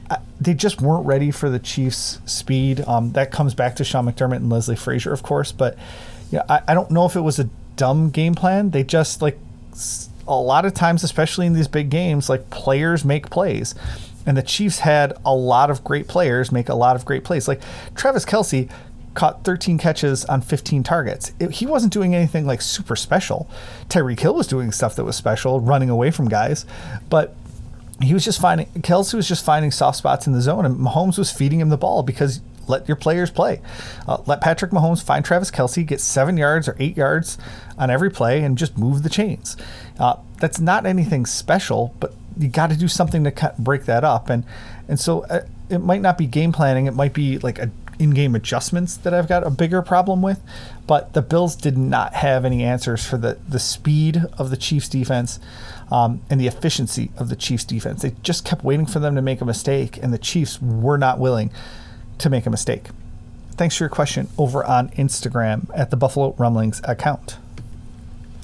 uh, 0.09 0.17
they 0.41 0.53
just 0.53 0.81
weren't 0.81 1.05
ready 1.05 1.31
for 1.31 1.49
the 1.49 1.59
Chiefs' 1.59 2.19
speed. 2.25 2.81
Um, 2.81 3.13
that 3.13 3.31
comes 3.31 3.53
back 3.53 3.77
to 3.77 3.85
Sean 3.85 4.05
McDermott 4.05 4.37
and 4.37 4.49
Leslie 4.49 4.75
Frazier, 4.75 5.13
of 5.13 5.23
course. 5.23 5.53
But, 5.53 5.77
yeah, 6.31 6.43
I, 6.49 6.61
I 6.67 6.73
don't 6.73 6.91
know 6.91 7.05
if 7.05 7.15
it 7.15 7.21
was 7.21 7.39
a 7.39 7.49
dumb 7.77 8.09
game 8.09 8.35
plan. 8.35 8.71
They 8.71 8.83
just, 8.83 9.21
like, 9.21 9.39
a 10.27 10.35
lot 10.35 10.65
of 10.65 10.73
times, 10.73 11.03
especially 11.03 11.45
in 11.47 11.53
these 11.53 11.67
big 11.67 11.89
games, 11.89 12.29
like 12.29 12.49
players 12.49 13.03
make 13.03 13.29
plays. 13.29 13.75
And 14.25 14.37
the 14.37 14.41
Chiefs 14.41 14.79
had 14.79 15.13
a 15.25 15.33
lot 15.33 15.69
of 15.69 15.83
great 15.83 16.07
players 16.07 16.51
make 16.51 16.69
a 16.69 16.75
lot 16.75 16.95
of 16.95 17.05
great 17.05 17.23
plays. 17.23 17.47
Like 17.47 17.61
Travis 17.95 18.25
Kelce 18.25 18.69
caught 19.13 19.43
13 19.43 19.77
catches 19.77 20.25
on 20.25 20.41
15 20.41 20.83
targets. 20.83 21.33
It, 21.39 21.51
he 21.51 21.65
wasn't 21.65 21.93
doing 21.93 22.15
anything 22.15 22.45
like 22.45 22.61
super 22.61 22.95
special. 22.95 23.49
Tyreek 23.89 24.19
Hill 24.19 24.33
was 24.33 24.47
doing 24.47 24.71
stuff 24.71 24.95
that 24.95 25.03
was 25.03 25.15
special, 25.15 25.59
running 25.59 25.89
away 25.89 26.11
from 26.11 26.27
guys. 26.27 26.65
But 27.09 27.35
he 28.01 28.13
was 28.13 28.25
just 28.25 28.41
finding 28.41 28.67
Kelce 28.81 29.13
was 29.13 29.27
just 29.27 29.45
finding 29.45 29.71
soft 29.71 29.97
spots 29.97 30.27
in 30.27 30.33
the 30.33 30.41
zone, 30.41 30.65
and 30.65 30.75
Mahomes 30.75 31.17
was 31.17 31.31
feeding 31.31 31.59
him 31.59 31.69
the 31.69 31.77
ball 31.77 32.03
because 32.03 32.41
let 32.67 32.87
your 32.87 32.95
players 32.95 33.29
play. 33.29 33.61
Uh, 34.07 34.21
let 34.25 34.41
Patrick 34.41 34.71
Mahomes 34.71 35.03
find 35.03 35.23
Travis 35.23 35.51
Kelce, 35.51 35.85
get 35.85 35.99
seven 35.99 36.37
yards 36.37 36.67
or 36.67 36.75
eight 36.79 36.97
yards 36.97 37.37
on 37.77 37.89
every 37.89 38.09
play, 38.09 38.43
and 38.43 38.57
just 38.57 38.77
move 38.77 39.03
the 39.03 39.09
chains. 39.09 39.57
Uh, 39.99 40.15
that's 40.39 40.59
not 40.59 40.85
anything 40.85 41.25
special, 41.25 41.93
but 41.99 42.13
you 42.37 42.47
got 42.47 42.69
to 42.69 42.77
do 42.77 42.87
something 42.87 43.23
to 43.23 43.31
cut, 43.31 43.57
break 43.57 43.85
that 43.85 44.03
up. 44.03 44.29
And 44.29 44.43
and 44.87 44.99
so 44.99 45.23
uh, 45.25 45.45
it 45.69 45.79
might 45.79 46.01
not 46.01 46.17
be 46.17 46.25
game 46.25 46.51
planning. 46.51 46.87
It 46.87 46.93
might 46.93 47.13
be 47.13 47.37
like 47.39 47.59
a 47.59 47.71
in-game 47.99 48.35
adjustments 48.35 48.97
that 48.97 49.13
I've 49.13 49.27
got 49.27 49.45
a 49.45 49.49
bigger 49.49 49.81
problem 49.81 50.21
with. 50.21 50.41
But 50.87 51.13
the 51.13 51.21
Bills 51.21 51.55
did 51.55 51.77
not 51.77 52.13
have 52.15 52.43
any 52.43 52.63
answers 52.63 53.05
for 53.05 53.17
the 53.17 53.37
the 53.47 53.59
speed 53.59 54.23
of 54.37 54.49
the 54.49 54.57
Chiefs 54.57 54.89
defense 54.89 55.39
um, 55.91 56.21
and 56.29 56.39
the 56.39 56.47
efficiency 56.47 57.11
of 57.17 57.29
the 57.29 57.35
Chiefs 57.35 57.63
defense. 57.63 58.01
They 58.01 58.15
just 58.23 58.45
kept 58.45 58.63
waiting 58.63 58.85
for 58.85 58.99
them 58.99 59.15
to 59.15 59.21
make 59.21 59.41
a 59.41 59.45
mistake, 59.45 59.97
and 60.01 60.13
the 60.13 60.17
Chiefs 60.17 60.61
were 60.61 60.97
not 60.97 61.19
willing 61.19 61.51
to 62.17 62.29
make 62.29 62.45
a 62.45 62.49
mistake. 62.49 62.87
Thanks 63.51 63.77
for 63.77 63.83
your 63.83 63.89
question 63.89 64.27
over 64.37 64.63
on 64.63 64.89
Instagram 64.89 65.69
at 65.75 65.91
the 65.91 65.97
Buffalo 65.97 66.33
Rumblings 66.37 66.81
account. 66.85 67.37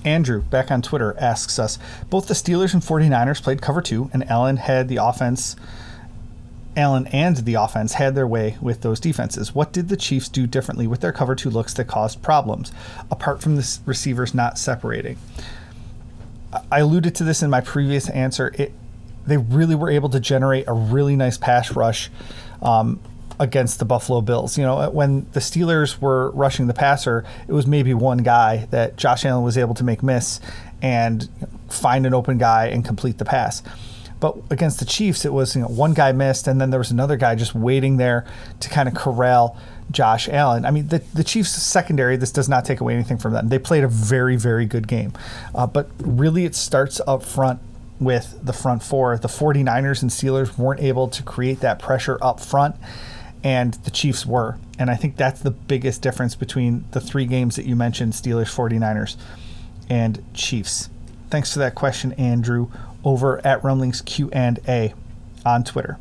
Andrew, 0.05 0.41
back 0.41 0.71
on 0.71 0.81
Twitter, 0.81 1.15
asks 1.19 1.59
us 1.59 1.77
both 2.09 2.27
the 2.27 2.33
Steelers 2.33 2.73
and 2.73 2.83
49ers 2.83 3.41
played 3.41 3.61
cover 3.61 3.81
two, 3.81 4.09
and 4.13 4.29
Allen 4.29 4.57
had 4.57 4.87
the 4.87 4.97
offense. 4.97 5.55
Allen 6.77 7.07
and 7.07 7.37
the 7.37 7.55
offense 7.55 7.93
had 7.93 8.15
their 8.15 8.27
way 8.27 8.57
with 8.61 8.81
those 8.81 8.99
defenses. 8.99 9.53
What 9.53 9.73
did 9.73 9.89
the 9.89 9.97
Chiefs 9.97 10.29
do 10.29 10.47
differently 10.47 10.87
with 10.87 11.01
their 11.01 11.11
cover 11.11 11.35
two 11.35 11.49
looks 11.49 11.73
that 11.73 11.85
caused 11.85 12.21
problems, 12.21 12.71
apart 13.11 13.41
from 13.41 13.55
the 13.55 13.79
receivers 13.85 14.33
not 14.33 14.57
separating? 14.57 15.17
I 16.71 16.79
alluded 16.79 17.15
to 17.15 17.23
this 17.23 17.43
in 17.43 17.49
my 17.49 17.61
previous 17.61 18.09
answer. 18.09 18.53
It, 18.55 18.71
they 19.25 19.37
really 19.37 19.75
were 19.75 19.89
able 19.89 20.09
to 20.09 20.19
generate 20.19 20.67
a 20.67 20.73
really 20.73 21.15
nice 21.15 21.37
pass 21.37 21.75
rush 21.75 22.09
um, 22.61 22.99
against 23.39 23.79
the 23.79 23.85
Buffalo 23.85 24.21
Bills. 24.21 24.57
You 24.57 24.65
know, 24.65 24.89
when 24.89 25.25
the 25.31 25.39
Steelers 25.39 25.99
were 25.99 26.31
rushing 26.31 26.67
the 26.67 26.73
passer, 26.73 27.23
it 27.47 27.53
was 27.53 27.65
maybe 27.65 27.93
one 27.93 28.19
guy 28.19 28.67
that 28.71 28.97
Josh 28.97 29.25
Allen 29.25 29.43
was 29.43 29.57
able 29.57 29.73
to 29.75 29.83
make 29.83 30.03
miss 30.03 30.39
and 30.81 31.27
find 31.69 32.05
an 32.05 32.13
open 32.13 32.37
guy 32.37 32.67
and 32.67 32.83
complete 32.83 33.17
the 33.17 33.25
pass. 33.25 33.63
But 34.19 34.35
against 34.49 34.79
the 34.79 34.85
Chiefs, 34.85 35.23
it 35.23 35.31
was 35.31 35.55
you 35.55 35.61
know, 35.61 35.67
one 35.67 35.93
guy 35.93 36.11
missed, 36.11 36.47
and 36.47 36.59
then 36.59 36.71
there 36.71 36.79
was 36.79 36.91
another 36.91 37.15
guy 37.15 37.35
just 37.35 37.55
waiting 37.55 37.97
there 37.97 38.25
to 38.59 38.69
kind 38.69 38.89
of 38.89 38.95
corral 38.95 39.57
Josh 39.91 40.27
Allen. 40.27 40.65
I 40.65 40.71
mean, 40.71 40.89
the, 40.89 40.99
the 41.13 41.23
Chiefs' 41.23 41.51
secondary, 41.51 42.17
this 42.17 42.31
does 42.31 42.49
not 42.49 42.65
take 42.65 42.81
away 42.81 42.93
anything 42.93 43.17
from 43.17 43.33
them. 43.33 43.47
They 43.47 43.59
played 43.59 43.85
a 43.85 43.87
very, 43.87 44.35
very 44.35 44.65
good 44.65 44.87
game. 44.89 45.13
Uh, 45.55 45.67
but 45.67 45.89
really, 45.99 46.43
it 46.43 46.53
starts 46.53 46.99
up 47.07 47.23
front 47.23 47.61
with 47.99 48.37
the 48.43 48.53
front 48.53 48.83
four. 48.83 49.17
The 49.17 49.29
49ers 49.29 50.01
and 50.01 50.11
Steelers 50.11 50.57
weren't 50.57 50.81
able 50.81 51.07
to 51.07 51.23
create 51.23 51.61
that 51.61 51.79
pressure 51.79 52.17
up 52.21 52.41
front 52.41 52.75
and 53.43 53.73
the 53.85 53.91
Chiefs 53.91 54.25
were. 54.25 54.57
And 54.77 54.89
I 54.89 54.95
think 54.95 55.17
that's 55.17 55.41
the 55.41 55.51
biggest 55.51 56.01
difference 56.01 56.35
between 56.35 56.85
the 56.91 57.01
three 57.01 57.25
games 57.25 57.55
that 57.55 57.65
you 57.65 57.75
mentioned 57.75 58.13
Steelers, 58.13 58.53
49ers, 58.53 59.15
and 59.89 60.23
Chiefs. 60.33 60.89
Thanks 61.29 61.53
for 61.53 61.59
that 61.59 61.75
question, 61.75 62.13
Andrew, 62.13 62.69
over 63.03 63.45
at 63.45 63.63
Rumblings 63.63 64.01
Q&A 64.01 64.93
on 65.45 65.63
Twitter. 65.63 65.97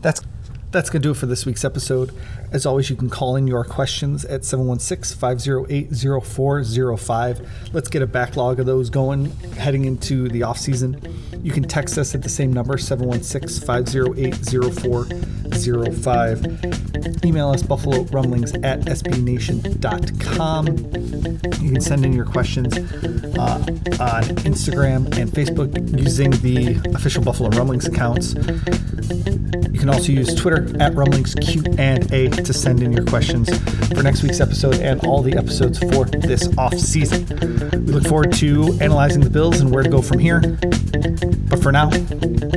That's 0.00 0.20
that's 0.72 0.88
going 0.88 1.02
to 1.02 1.06
do 1.06 1.10
it 1.10 1.18
for 1.18 1.26
this 1.26 1.44
week's 1.44 1.66
episode. 1.66 2.14
As 2.50 2.64
always, 2.64 2.88
you 2.88 2.96
can 2.96 3.10
call 3.10 3.36
in 3.36 3.46
your 3.46 3.62
questions 3.62 4.24
at 4.24 4.42
716 4.44 5.18
508 5.18 5.90
0405. 6.24 7.70
Let's 7.74 7.88
get 7.88 8.00
a 8.00 8.06
backlog 8.06 8.58
of 8.58 8.66
those 8.66 8.88
going 8.88 9.26
heading 9.56 9.84
into 9.84 10.28
the 10.30 10.42
off 10.42 10.58
season. 10.58 10.98
You 11.42 11.50
can 11.50 11.64
text 11.64 11.98
us 11.98 12.14
at 12.14 12.22
the 12.22 12.28
same 12.28 12.52
number, 12.52 12.78
716 12.78 13.66
508 13.66 14.36
0405. 14.36 17.24
Email 17.24 17.50
us 17.50 17.62
buffalo 17.62 18.02
rumblings 18.04 18.54
at 18.54 18.80
sbnation.com. 18.82 20.66
You 21.62 21.72
can 21.72 21.80
send 21.80 22.04
in 22.04 22.12
your 22.12 22.26
questions 22.26 22.76
uh, 22.76 23.64
on 24.00 24.22
Instagram 24.44 25.06
and 25.18 25.30
Facebook 25.30 25.98
using 25.98 26.30
the 26.42 26.80
official 26.94 27.22
Buffalo 27.22 27.48
Rumblings 27.50 27.86
accounts. 27.86 28.34
You 28.34 29.78
can 29.78 29.88
also 29.88 30.12
use 30.12 30.34
Twitter 30.34 30.66
at 30.80 30.94
Rumblings 30.94 31.34
Q 31.34 31.62
and 31.78 32.10
A 32.12 32.28
to 32.28 32.52
send 32.52 32.82
in 32.82 32.92
your 32.92 33.04
questions 33.04 33.48
for 33.88 34.02
next 34.02 34.22
week's 34.22 34.40
episode 34.40 34.74
and 34.76 35.04
all 35.06 35.22
the 35.22 35.36
episodes 35.36 35.78
for 35.78 36.04
this 36.04 36.48
off 36.56 36.74
season. 36.74 37.26
We 37.86 37.92
look 37.92 38.06
forward 38.06 38.32
to 38.34 38.76
analyzing 38.80 39.22
the 39.22 39.30
Bills 39.30 39.60
and 39.60 39.72
where 39.72 39.82
to 39.82 39.90
go 39.90 40.02
from 40.02 40.18
here. 40.18 40.40
But 41.48 41.62
for 41.62 41.72
now, 41.72 41.90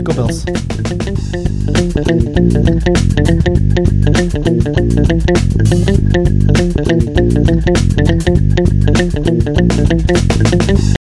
go 0.03 0.13
Bills. 0.13 0.45